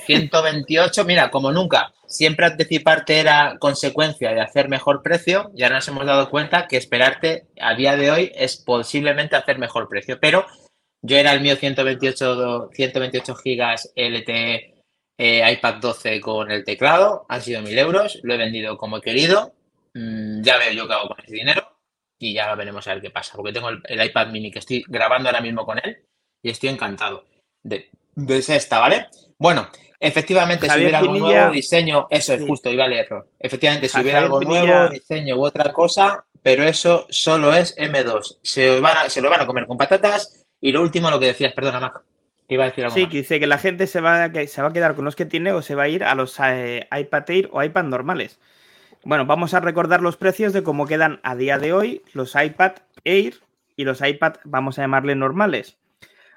[0.07, 5.88] 128, mira, como nunca, siempre anticiparte era consecuencia de hacer mejor precio y ahora nos
[5.88, 10.44] hemos dado cuenta que esperarte a día de hoy es posiblemente hacer mejor precio, pero
[11.00, 14.78] yo era el mío 128, 128 gigas LTE
[15.18, 19.00] eh, iPad 12 con el teclado, han sido mil euros, lo he vendido como he
[19.00, 19.52] querido,
[19.94, 21.76] mm, ya veo yo qué hago con ese dinero
[22.18, 25.28] y ya veremos a ver qué pasa, porque tengo el, iPad mini que estoy grabando
[25.28, 25.98] ahora mismo con él
[26.42, 27.24] y estoy encantado
[27.62, 29.09] de, de esta, ¿vale?
[29.38, 33.26] Bueno, efectivamente, si hubiera algo nuevo, diseño, eso es justo, iba a leerlo.
[33.38, 38.38] Efectivamente, si hubiera algo nuevo, diseño u otra cosa, pero eso solo es M2.
[38.42, 40.44] Se, van se lo van a comer con patatas.
[40.61, 42.02] Y lo último, lo que decías, perdona, Mac.
[42.49, 44.69] Iba a decir algo sí, que dice que la gente se va, a, se va
[44.69, 47.29] a quedar con los que tiene o se va a ir a los eh, iPad
[47.29, 48.41] Air o iPad normales.
[49.05, 52.73] Bueno, vamos a recordar los precios de cómo quedan a día de hoy los iPad
[53.05, 53.35] Air
[53.77, 55.79] y los iPad, vamos a llamarle normales.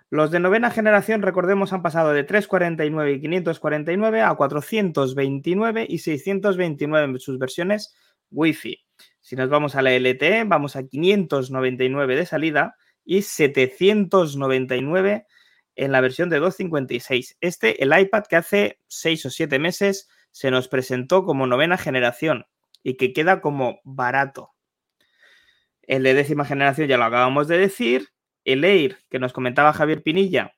[0.10, 7.06] Los de novena generación, recordemos, han pasado de 349 y 549 a 429 y 629
[7.06, 7.96] en sus versiones
[8.30, 8.84] Wi-Fi.
[9.22, 15.26] Si nos vamos a la LTE, vamos a 599 de salida y 799
[15.76, 17.38] en la versión de 256.
[17.42, 22.46] Este, el iPad que hace 6 o 7 meses se nos presentó como novena generación
[22.84, 24.52] y que queda como barato.
[25.84, 28.10] El de décima generación ya lo acabamos de decir
[28.46, 30.54] el Air que nos comentaba Javier Pinilla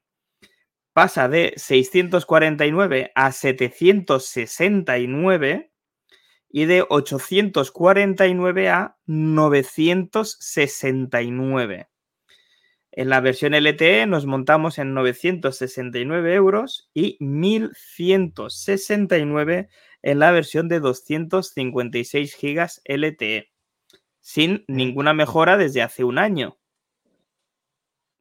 [0.93, 5.71] pasa de 649 a 769
[6.49, 11.89] y de 849 a 969.
[12.95, 19.67] En la versión LTE nos montamos en 969 euros y 1169
[20.03, 23.51] en la versión de 256 gigas LTE,
[24.19, 26.59] sin ninguna mejora desde hace un año.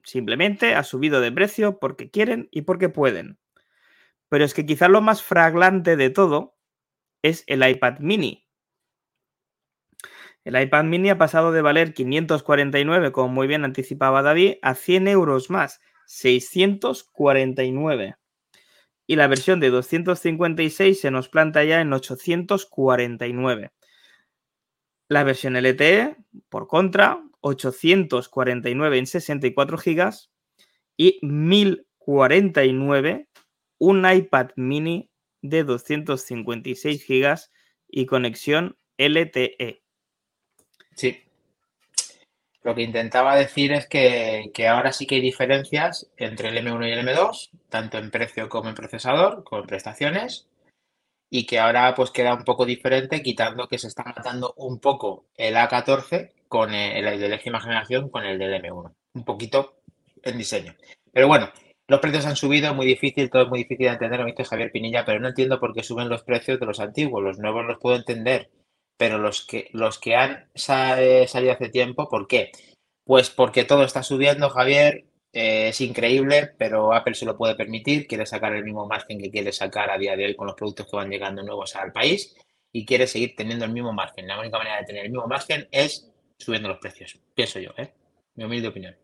[0.05, 3.39] Simplemente ha subido de precio porque quieren y porque pueden.
[4.31, 6.57] Pero es que quizá lo más fraglante de todo
[7.21, 8.42] es el iPad mini.
[10.45, 15.07] El iPad mini ha pasado de valer 549, como muy bien anticipaba David, a 100
[15.09, 18.17] euros más, 649.
[19.07, 23.73] Y la versión de 256 se nos planta ya en 849.
[25.09, 26.17] La versión LTE,
[26.49, 30.11] por contra, 849 en 64 GB
[30.97, 33.29] y 1049
[33.79, 35.11] un iPad mini
[35.43, 37.39] de 256 GB
[37.89, 39.82] y conexión LTE.
[40.95, 41.23] Sí.
[42.63, 46.89] Lo que intentaba decir es que, que, ahora sí que hay diferencias entre el M1
[46.89, 50.47] y el M2, tanto en precio como en procesador, como en prestaciones,
[51.35, 55.25] y que ahora pues queda un poco diferente, quitando que se está matando un poco
[55.35, 58.93] el A14 con el, de décima generación con el del M1.
[59.15, 59.79] Un poquito
[60.23, 60.75] en diseño.
[61.11, 61.51] Pero bueno,
[61.89, 64.71] los precios han subido, muy difícil, todo es muy difícil de entender, lo visto Javier
[64.71, 67.23] Pinilla, pero no entiendo por qué suben los precios de los antiguos.
[67.23, 68.51] Los nuevos los puedo entender,
[69.03, 72.53] pero los que, los que han eh, salido hace tiempo, ¿por qué?
[73.03, 75.07] Pues porque todo está subiendo, Javier.
[75.33, 78.07] Eh, es increíble, pero Apple se lo puede permitir.
[78.07, 80.87] Quiere sacar el mismo margen que quiere sacar a día de hoy con los productos
[80.89, 82.37] que van llegando nuevos al país
[82.71, 84.29] y quiere seguir teniendo el mismo margen.
[84.29, 87.93] La única manera de tener el mismo margen es subiendo los precios, pienso yo, ¿eh?
[88.37, 88.97] mi humilde opinión.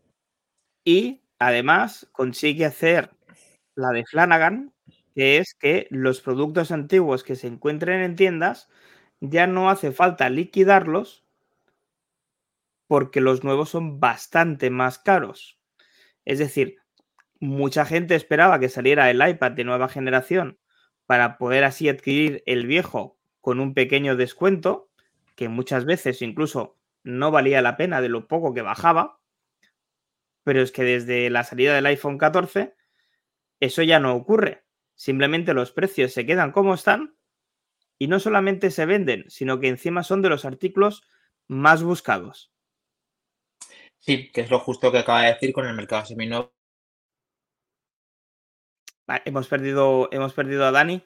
[0.85, 3.09] Y además consigue hacer
[3.75, 4.71] la de Flanagan,
[5.13, 8.69] que es que los productos antiguos que se encuentren en tiendas
[9.21, 11.25] ya no hace falta liquidarlos
[12.87, 15.59] porque los nuevos son bastante más caros.
[16.25, 16.77] Es decir,
[17.39, 20.59] mucha gente esperaba que saliera el iPad de nueva generación
[21.05, 24.89] para poder así adquirir el viejo con un pequeño descuento,
[25.35, 29.19] que muchas veces incluso no valía la pena de lo poco que bajaba,
[30.43, 32.75] pero es que desde la salida del iPhone 14
[33.59, 34.63] eso ya no ocurre.
[34.95, 37.15] Simplemente los precios se quedan como están
[37.99, 41.03] y no solamente se venden, sino que encima son de los artículos
[41.47, 42.51] más buscados.
[43.99, 46.53] Sí, que es lo justo que acaba de decir con el mercado seminovo.
[49.25, 51.03] hemos perdido, hemos perdido a Dani.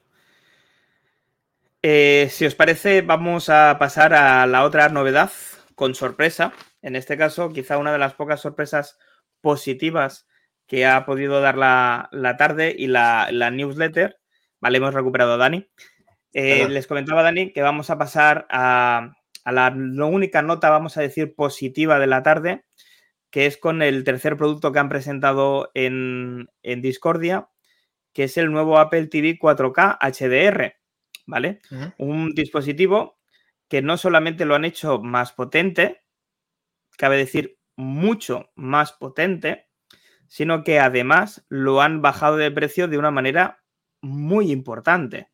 [1.82, 5.32] Eh, si os parece, vamos a pasar a la otra novedad
[5.76, 6.54] con sorpresa.
[6.82, 8.98] En este caso, quizá una de las pocas sorpresas
[9.42, 10.28] positivas
[10.68, 14.18] que ha podido dar la, tarde y la, newsletter.
[14.62, 15.68] Vale, hemos recuperado a Dani.
[16.34, 19.16] Eh, les comentaba Dani que vamos a pasar a,
[19.46, 22.66] la, única nota, vamos a decir, positiva de la tarde,
[23.30, 27.50] que es con el tercer producto que han presentado en, Discordia,
[28.14, 30.76] que es el nuevo Apple TV 4K HDR,
[31.26, 31.60] ¿vale?
[31.98, 33.20] Un dispositivo
[33.68, 36.04] que no solamente lo han hecho más potente,
[36.98, 39.68] cabe decir mucho más potente,
[40.28, 43.64] sino que además lo han bajado de precio de una manera
[44.02, 45.33] muy importante.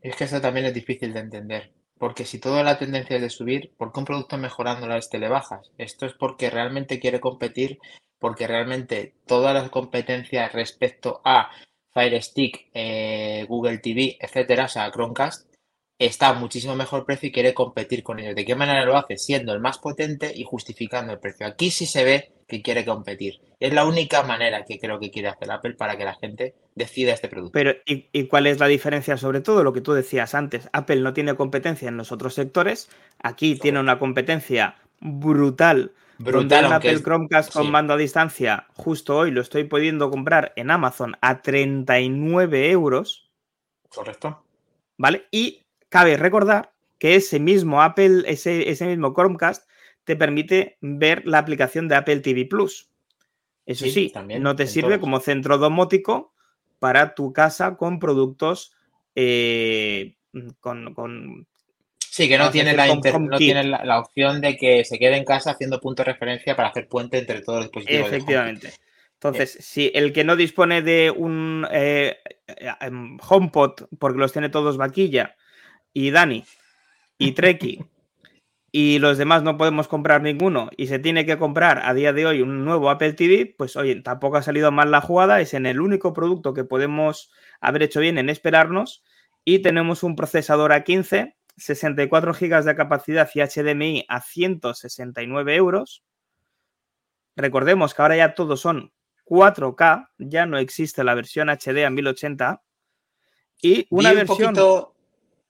[0.00, 1.72] Es que eso también es difícil de entender.
[1.98, 5.28] Porque si toda la tendencia es de subir, ¿por qué un producto mejorando este le
[5.28, 5.70] bajas?
[5.78, 7.78] Esto es porque realmente quiere competir,
[8.18, 11.50] porque realmente todas las competencias respecto a
[11.92, 15.51] Fire Stick, eh, Google TV, etcétera, o sea, Chromecast,
[15.98, 18.34] está a muchísimo mejor precio y quiere competir con ellos.
[18.34, 19.16] ¿De qué manera lo hace?
[19.16, 21.46] Siendo el más potente y justificando el precio.
[21.46, 23.40] Aquí sí se ve que quiere competir.
[23.60, 27.12] Es la única manera que creo que quiere hacer Apple para que la gente decida
[27.12, 27.52] este producto.
[27.52, 29.16] Pero, ¿y, cuál es la diferencia?
[29.16, 30.68] Sobre todo lo que tú decías antes.
[30.72, 32.90] Apple no tiene competencia en los otros sectores.
[33.22, 35.92] Aquí tiene una competencia brutal.
[36.18, 36.62] Brutal.
[36.62, 41.16] Donde Apple Chromecast con mando a distancia, justo hoy lo estoy pudiendo comprar en Amazon
[41.20, 43.30] a 39 euros.
[43.88, 44.44] Correcto.
[44.98, 45.26] ¿Vale?
[45.30, 45.61] Y
[45.92, 49.68] Cabe recordar que ese mismo Apple, ese, ese mismo Chromecast
[50.04, 52.88] te permite ver la aplicación de Apple TV Plus.
[53.66, 56.32] Eso sí, no te sirve como centro domótico
[56.78, 58.72] para tu casa con productos
[59.14, 60.16] eh,
[60.60, 61.46] con,
[61.98, 65.50] Sí, que no tiene, la, no tiene la, opción de que se quede en casa
[65.50, 68.08] haciendo punto de referencia para hacer puente entre todos los dispositivos.
[68.08, 68.72] Efectivamente.
[69.12, 72.16] Entonces, si el que no dispone de un eh,
[72.46, 72.70] eh,
[73.28, 75.36] HomePod, porque los tiene todos vaquilla,
[75.92, 76.44] y Dani
[77.18, 77.84] y Treki
[78.74, 82.24] y los demás no podemos comprar ninguno y se tiene que comprar a día de
[82.24, 85.66] hoy un nuevo Apple TV, pues oye, tampoco ha salido mal la jugada, es en
[85.66, 87.30] el único producto que podemos
[87.60, 89.04] haber hecho bien en esperarnos
[89.44, 96.02] y tenemos un procesador A15, 64 GB de capacidad y HDMI a 169 euros.
[97.36, 98.90] Recordemos que ahora ya todos son
[99.26, 102.62] 4K, ya no existe la versión HD a 1080
[103.60, 104.54] y una versión...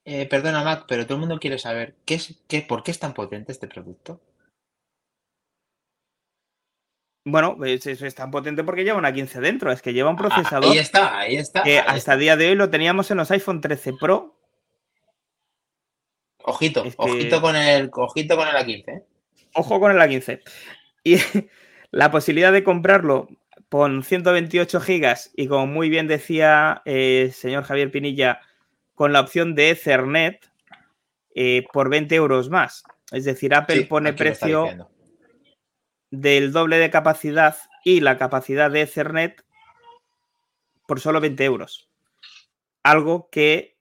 [0.04, 2.98] Eh, perdona, Mac, pero todo el mundo quiere saber ¿qué es, qué, por qué es
[2.98, 4.20] tan potente este producto.
[7.24, 10.18] Bueno, es, es, tan potente porque lleva una 15 dentro, es que lleva un ah,
[10.18, 10.72] procesador.
[10.72, 11.62] ahí está, ahí está.
[11.62, 14.36] Que hasta día de hoy lo teníamos en los iPhone 13 Pro.
[16.44, 18.88] Ojito, ojito con el, ojito con el A15.
[18.88, 19.04] ¿eh?
[19.54, 20.42] Ojo con el A15.
[21.04, 21.16] Y
[21.92, 23.28] la posibilidad de comprarlo
[23.68, 28.40] con 128 gigas y como muy bien decía el eh, señor Javier Pinilla,
[28.94, 30.50] con la opción de Ethernet
[31.34, 32.84] eh, por 20 euros más.
[33.10, 34.90] Es decir, Apple pone precio
[36.10, 39.44] del doble de capacidad y la capacidad de Ethernet
[40.86, 41.88] por solo 20 euros.
[42.82, 43.78] Algo que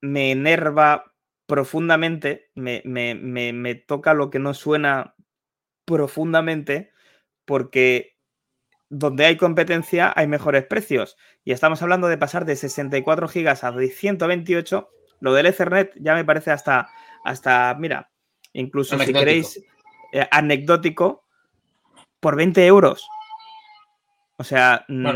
[0.00, 1.14] me enerva
[1.46, 5.14] profundamente, me, me, toca lo que no suena
[5.84, 6.92] profundamente,
[7.44, 8.13] porque
[8.98, 11.16] donde hay competencia hay mejores precios.
[11.44, 14.88] Y estamos hablando de pasar de 64 gigas a 128.
[15.20, 16.88] Lo del Ethernet ya me parece hasta,
[17.24, 18.10] hasta mira,
[18.52, 19.60] incluso si queréis,
[20.12, 21.24] eh, anecdótico,
[22.20, 23.08] por 20 euros.
[24.36, 25.06] O sea, mm,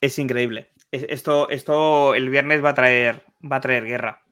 [0.00, 0.70] es increíble.
[0.90, 4.22] Esto, esto el viernes va a traer, va a traer guerra.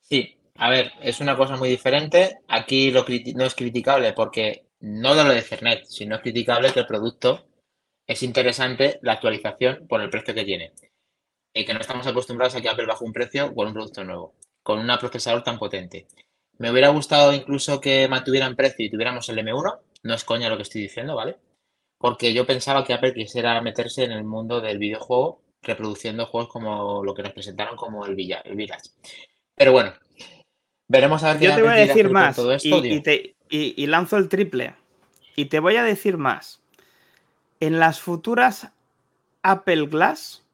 [0.00, 2.40] Sí, a ver, es una cosa muy diferente.
[2.46, 3.04] Aquí lo
[3.34, 7.46] no es criticable porque no de lo de Ethernet, sino es criticable que el producto
[8.06, 10.72] es interesante la actualización por el precio que tiene.
[11.54, 14.34] Y que no estamos acostumbrados a que Apple baje un precio con un producto nuevo,
[14.62, 16.06] con un procesador tan potente.
[16.58, 20.56] Me hubiera gustado incluso que mantuvieran precio y tuviéramos el M1, no es coña lo
[20.56, 21.36] que estoy diciendo, ¿vale?
[21.98, 27.04] Porque yo pensaba que Apple quisiera meterse en el mundo del videojuego reproduciendo juegos como
[27.04, 28.90] lo que nos presentaron como el, Villa, el Village.
[29.54, 29.92] Pero bueno,
[30.88, 33.00] veremos a ver qué Yo te voy a decir más todo esto, y
[33.86, 34.74] lanzo el triple.
[35.36, 36.62] Y te voy a decir más
[37.62, 38.72] en las futuras
[39.42, 40.44] Apple Glass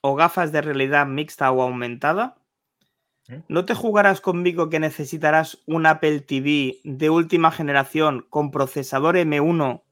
[0.00, 2.36] o gafas de realidad mixta o aumentada,
[3.28, 3.42] ¿Eh?
[3.48, 9.82] ¿no te jugarás conmigo que necesitarás un Apple TV de última generación con procesador M1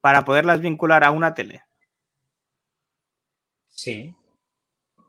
[0.00, 1.62] para poderlas vincular a una tele?
[3.68, 4.14] Sí,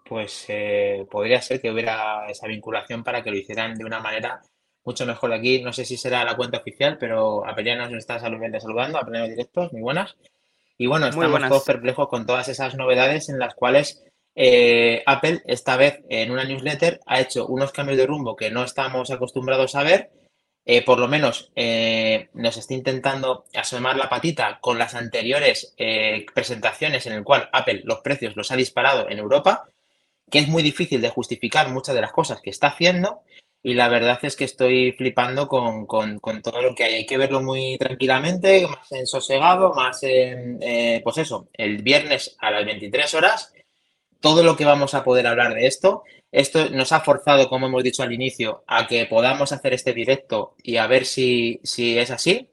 [0.03, 4.41] pues eh, podría ser que hubiera esa vinculación para que lo hicieran de una manera
[4.85, 5.61] mucho mejor aquí.
[5.61, 9.73] No sé si será la cuenta oficial, pero Apelianos nos está saludando, a pleno directos,
[9.73, 10.15] muy buenas.
[10.77, 14.03] Y bueno, estamos todos perplejos con todas esas novedades en las cuales
[14.35, 18.63] eh, Apple, esta vez en una newsletter, ha hecho unos cambios de rumbo que no
[18.63, 20.11] estamos acostumbrados a ver.
[20.67, 25.75] Eh, por lo menos eh, nos está intentando asomar la patita con las anteriores
[26.33, 29.69] presentaciones en el cual Apple los precios los ha disparado en Europa,
[30.31, 33.21] que es muy difícil de justificar muchas de las cosas que está haciendo
[33.65, 36.93] y la verdad es que estoy flipando con, todo lo que hay.
[36.93, 42.35] Hay que verlo muy tranquilamente, más en sosegado, más en, eh, pues eso, el viernes
[42.37, 43.53] a las 23 horas,
[44.19, 46.03] todo lo que vamos a poder hablar de esto.
[46.31, 50.53] Esto nos ha forzado, como hemos dicho al inicio, a que podamos hacer este directo
[50.61, 52.47] y a ver si, si es así.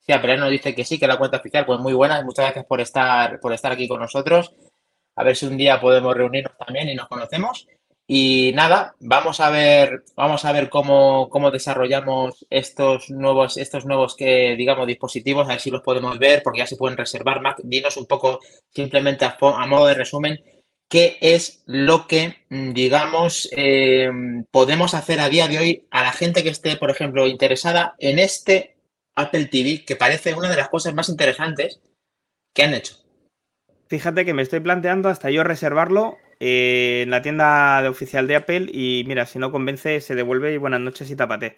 [0.00, 2.22] Si Apple nos dice que sí, que la cuenta oficial, pues muy buena.
[2.22, 4.54] Muchas gracias por estar, por estar aquí con nosotros.
[5.16, 7.66] A ver si un día podemos reunirnos también y nos conocemos.
[8.10, 14.16] Y nada, vamos a ver, vamos a ver cómo, cómo desarrollamos estos nuevos, estos nuevos
[14.16, 17.42] que, digamos, dispositivos, a ver si los podemos ver, porque ya se pueden reservar.
[17.42, 18.40] Mac, dinos un poco,
[18.70, 19.36] simplemente a,
[19.66, 20.42] modo de resumen,
[20.88, 24.10] qué es lo que, mm, digamos, eh,
[24.50, 28.18] podemos hacer a día de hoy a la gente que esté, por ejemplo, interesada en
[28.18, 28.78] este
[29.16, 31.82] Apple TV, que parece una de las cosas más interesantes
[32.54, 32.94] que han hecho.
[33.88, 38.36] Fíjate que me estoy planteando hasta yo reservarlo eh, en la tienda de oficial de
[38.36, 41.56] Apple y mira, si no convence se devuelve y buenas noches y tapate.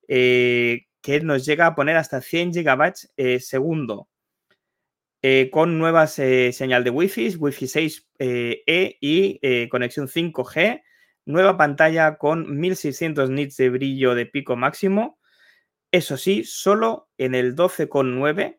[0.08, 4.08] eh, que nos llega a poner hasta 100 GB eh, segundo.
[5.22, 10.82] Eh, con nuevas señal de Wi-Fi, Wi-Fi 6E y conexión 5G,
[11.24, 15.20] nueva pantalla con 1600 nits de brillo de pico máximo,
[15.94, 18.58] eso sí, solo en el 12,9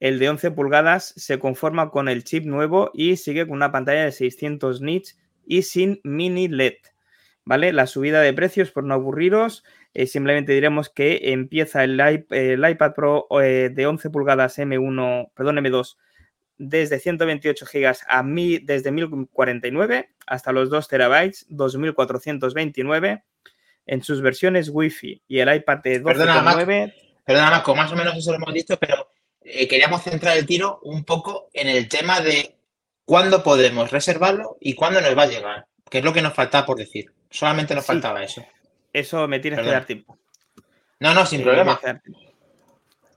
[0.00, 4.04] el de 11 pulgadas se conforma con el chip nuevo y sigue con una pantalla
[4.04, 5.16] de 600 nits
[5.46, 6.74] y sin mini LED.
[7.44, 7.72] ¿Vale?
[7.72, 9.62] La subida de precios, por no aburriros,
[9.92, 15.96] eh, simplemente diremos que empieza el, iPad Pro eh, de 11 pulgadas M1, perdón, M2
[16.58, 18.22] desde 128 GB a
[18.62, 23.22] desde 1049 hasta los 2 terabytes, 2429
[23.86, 26.94] en sus versiones Wi-Fi y el iPad de 12,9.
[27.24, 29.08] Perdona, Marco, más o menos eso lo hemos dicho, pero
[29.40, 32.56] eh, queríamos centrar el tiro un poco en el tema de
[33.04, 36.66] cuándo podemos reservarlo y cuándo nos va a llegar, que es lo que nos faltaba
[36.66, 37.12] por decir.
[37.30, 38.44] Solamente nos faltaba eso.
[38.92, 40.18] Eso me tienes que dar tiempo.
[41.00, 41.80] No, no, sin problema.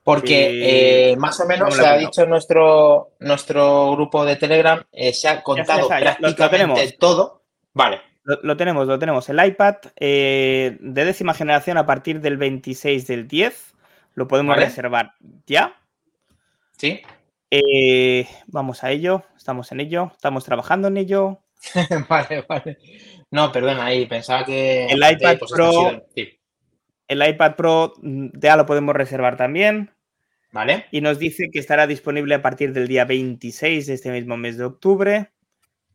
[0.04, 5.28] Porque eh, más o menos se ha dicho nuestro, nuestro grupo de Telegram, eh, se
[5.28, 7.44] ha contado prácticamente todo.
[7.74, 8.02] Vale.
[8.28, 9.30] Lo, tenemos, lo tenemos.
[9.30, 13.74] El iPad eh, de décima generación a partir del 26 del 10
[14.16, 15.14] lo podemos reservar
[15.46, 15.80] ya.
[16.78, 17.02] Sí.
[17.50, 21.40] Eh, vamos a ello, estamos en ello, estamos trabajando en ello.
[22.10, 22.78] vale, vale.
[23.32, 24.88] No, perdona, ahí pensaba que.
[24.88, 26.06] El iPad Pro.
[27.08, 29.92] El iPad Pro ya lo podemos reservar también.
[30.52, 30.86] Vale.
[30.92, 34.58] Y nos dice que estará disponible a partir del día 26 de este mismo mes
[34.58, 35.32] de octubre.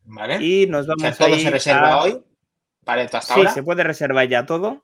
[0.05, 0.43] Vale.
[0.43, 2.21] Y nos vamos o todo se reserva hoy.
[2.85, 4.83] Vale, hasta sí, se puede reservar ya todo.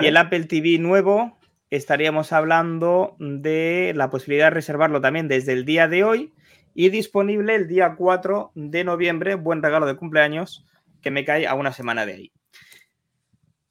[0.00, 1.38] Y el Apple TV nuevo,
[1.70, 6.34] estaríamos hablando de la posibilidad de reservarlo también desde el día de hoy
[6.74, 9.34] y disponible el día 4 de noviembre.
[9.36, 10.66] Buen regalo de cumpleaños
[11.00, 12.32] que me cae a una semana de ahí.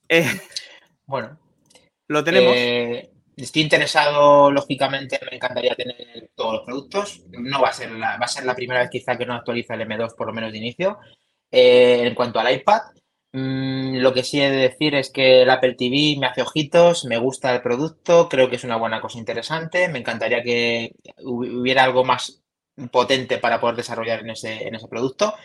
[0.09, 0.25] Eh,
[1.05, 1.39] bueno,
[2.07, 2.53] lo tenemos.
[2.55, 7.23] Eh, estoy interesado, lógicamente, me encantaría tener todos los productos.
[7.29, 9.75] No va a ser la, va a ser la primera vez quizá que no actualiza
[9.75, 10.99] el M2 por lo menos de inicio.
[11.51, 12.81] Eh, en cuanto al iPad,
[13.33, 17.05] mm, lo que sí he de decir es que el Apple TV me hace ojitos,
[17.05, 19.87] me gusta el producto, creo que es una buena cosa interesante.
[19.89, 20.91] Me encantaría que
[21.23, 22.41] hubiera algo más
[22.91, 25.35] potente para poder desarrollar en ese, en ese producto.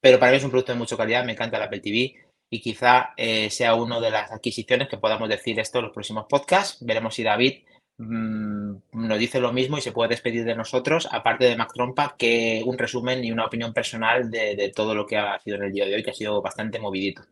[0.00, 2.60] Pero para mí es un producto de mucha calidad, me encanta el Apple TV y
[2.60, 6.84] quizá eh, sea una de las adquisiciones que podamos decir esto en los próximos podcasts.
[6.84, 7.64] Veremos si David
[7.98, 12.14] mm, nos dice lo mismo y se puede despedir de nosotros, aparte de Mac Trompa,
[12.16, 15.72] que un resumen y una opinión personal de, todo lo que ha sido en el
[15.72, 17.22] día de hoy, que ha sido bastante movidito.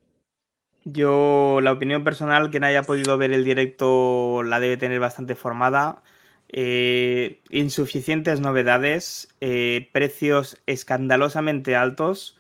[0.85, 5.35] Yo, la opinión personal, que no haya podido ver el directo la debe tener bastante
[5.35, 6.03] formada.
[6.49, 12.37] Eh, insuficientes novedades, eh, precios escandalosamente altos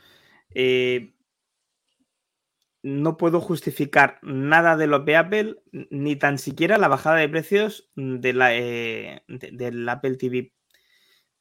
[2.85, 7.91] no puedo justificar nada de lo de Apple, ni tan siquiera la bajada de precios
[7.97, 10.53] de la, eh, del Apple TV.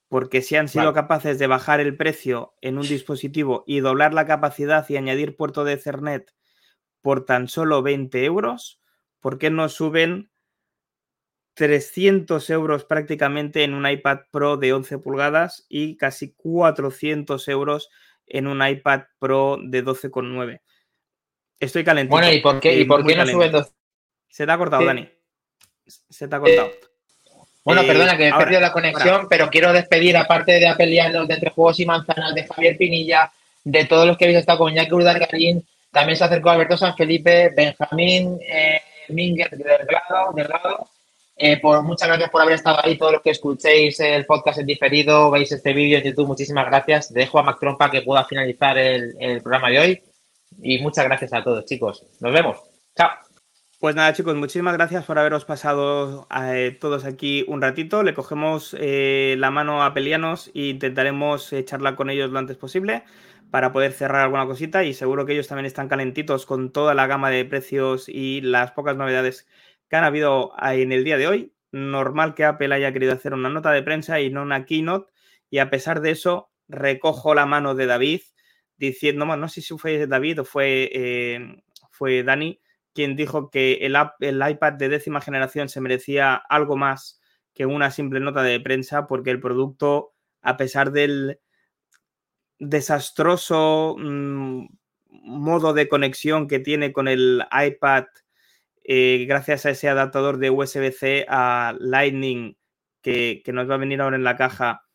[0.08, 4.26] porque si han sido capaces de bajar el precio en un dispositivo y doblar la
[4.26, 6.34] capacidad y añadir puerto de Ethernet
[7.02, 8.80] por tan solo 20 euros,
[9.20, 10.32] ¿por qué no suben
[11.56, 17.90] 300 euros prácticamente en un iPad Pro de 11 pulgadas y casi 400 euros
[18.28, 20.62] en un iPad Pro de 12,9?
[21.64, 22.16] Estoy calentito.
[22.16, 23.72] Bueno, ¿y por qué, ¿y por qué no suben dos?
[24.30, 25.08] Se te ha cortado, Dani.
[25.86, 26.72] Se te ha cortado.
[27.64, 31.36] Bueno, eh, perdona que he perdido la conexión, pero quiero despedir, aparte de Apelianos, de
[31.36, 33.32] Entre Juegos y Manzanas, de Javier Pinilla,
[33.64, 37.54] de todos los que habéis estado con Iñaki Urdargarín, también se acercó Alberto San Felipe,
[37.56, 40.90] Benjamín eh, Delgado, Delgado
[41.38, 44.66] eh, por, muchas gracias por haber estado ahí, todos los que escuchéis el podcast en
[44.66, 47.14] diferido, veis este vídeo en YouTube, muchísimas gracias.
[47.14, 50.04] Dejo a Mac Trompa que pueda finalizar el programa de hoy
[50.62, 52.06] y muchas gracias a todos, chicos.
[52.20, 52.58] Nos vemos.
[52.96, 53.10] Chao.
[53.84, 58.02] Pues nada, chicos, muchísimas gracias por haberos pasado eh, todos aquí un ratito.
[58.02, 62.56] Le cogemos eh, la mano a Pelianos e intentaremos eh, charlar con ellos lo antes
[62.56, 63.04] posible
[63.52, 67.08] para poder cerrar alguna cosita y seguro que ellos también están calentitos con toda la
[67.08, 69.48] gama de precios y las pocas novedades
[69.90, 71.54] que han habido en el día de hoy.
[71.74, 75.12] Normal que Apple haya querido hacer una nota de prensa y no una keynote
[75.50, 78.22] y a pesar de eso recojo la mano de David
[78.78, 82.60] diciendo, no sé si fue David o fue, fue Dani,
[82.94, 87.20] quien dijo que el, el iPad de décima generación se merecía algo más
[87.54, 91.40] que una simple nota de prensa porque el producto, a pesar del
[92.60, 94.66] desastroso mm,
[95.10, 98.06] modo de conexión que tiene con el iPad,
[98.84, 102.58] eh, gracias a ese adaptador de USB-C a Lightning
[103.02, 104.86] que, nos va a venir ahora en la caja,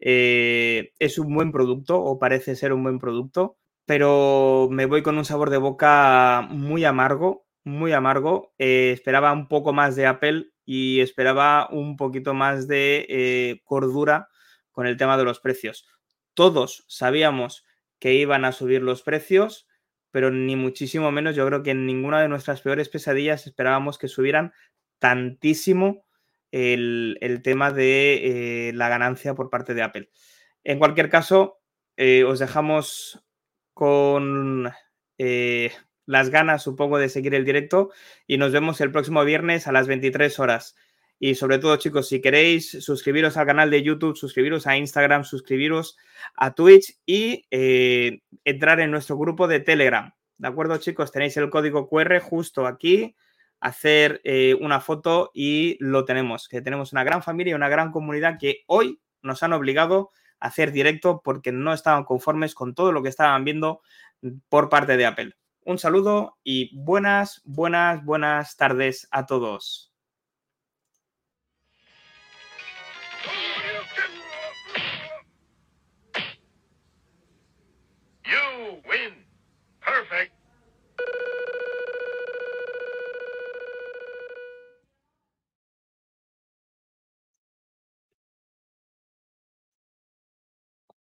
[0.00, 5.18] eh, es un buen producto o parece ser un buen producto, pero me voy con
[5.18, 8.54] un sabor de boca muy amargo muy amargo.
[8.58, 14.28] Eh, esperaba un poco más de Apple y esperaba un poquito más de eh, cordura
[14.70, 15.86] con el tema de los precios.
[16.34, 17.64] Todos sabíamos
[17.98, 19.66] que iban a subir los precios,
[20.10, 21.34] pero ni muchísimo menos.
[21.34, 24.52] Yo creo que en ninguna de nuestras peores pesadillas esperábamos que subieran
[24.98, 26.05] tantísimo
[26.52, 30.10] el, tema de eh, la ganancia por parte de Apple.
[30.64, 31.60] En cualquier caso,
[32.26, 33.24] os dejamos
[33.72, 34.72] con
[36.06, 37.90] las ganas, supongo, de seguir el directo
[38.26, 40.76] y nos vemos el próximo viernes a las 23 horas.
[41.18, 45.96] Y sobre todo, chicos, si queréis suscribiros al canal de YouTube, suscribiros a Instagram, suscribiros
[46.36, 50.12] a Twitch y eh, entrar en nuestro grupo de Telegram.
[50.36, 51.12] ¿De acuerdo, chicos?
[51.12, 53.16] Tenéis el código QR justo aquí,
[53.60, 56.48] hacer eh, una foto y lo tenemos.
[56.48, 60.48] Que tenemos una gran familia y una gran comunidad que hoy nos han obligado a
[60.48, 63.80] hacer directo porque no estaban conformes con todo lo que estaban viendo
[64.48, 65.34] por parte de Apple.
[65.64, 69.95] Un saludo y buenas, buenas, buenas tardes a todos.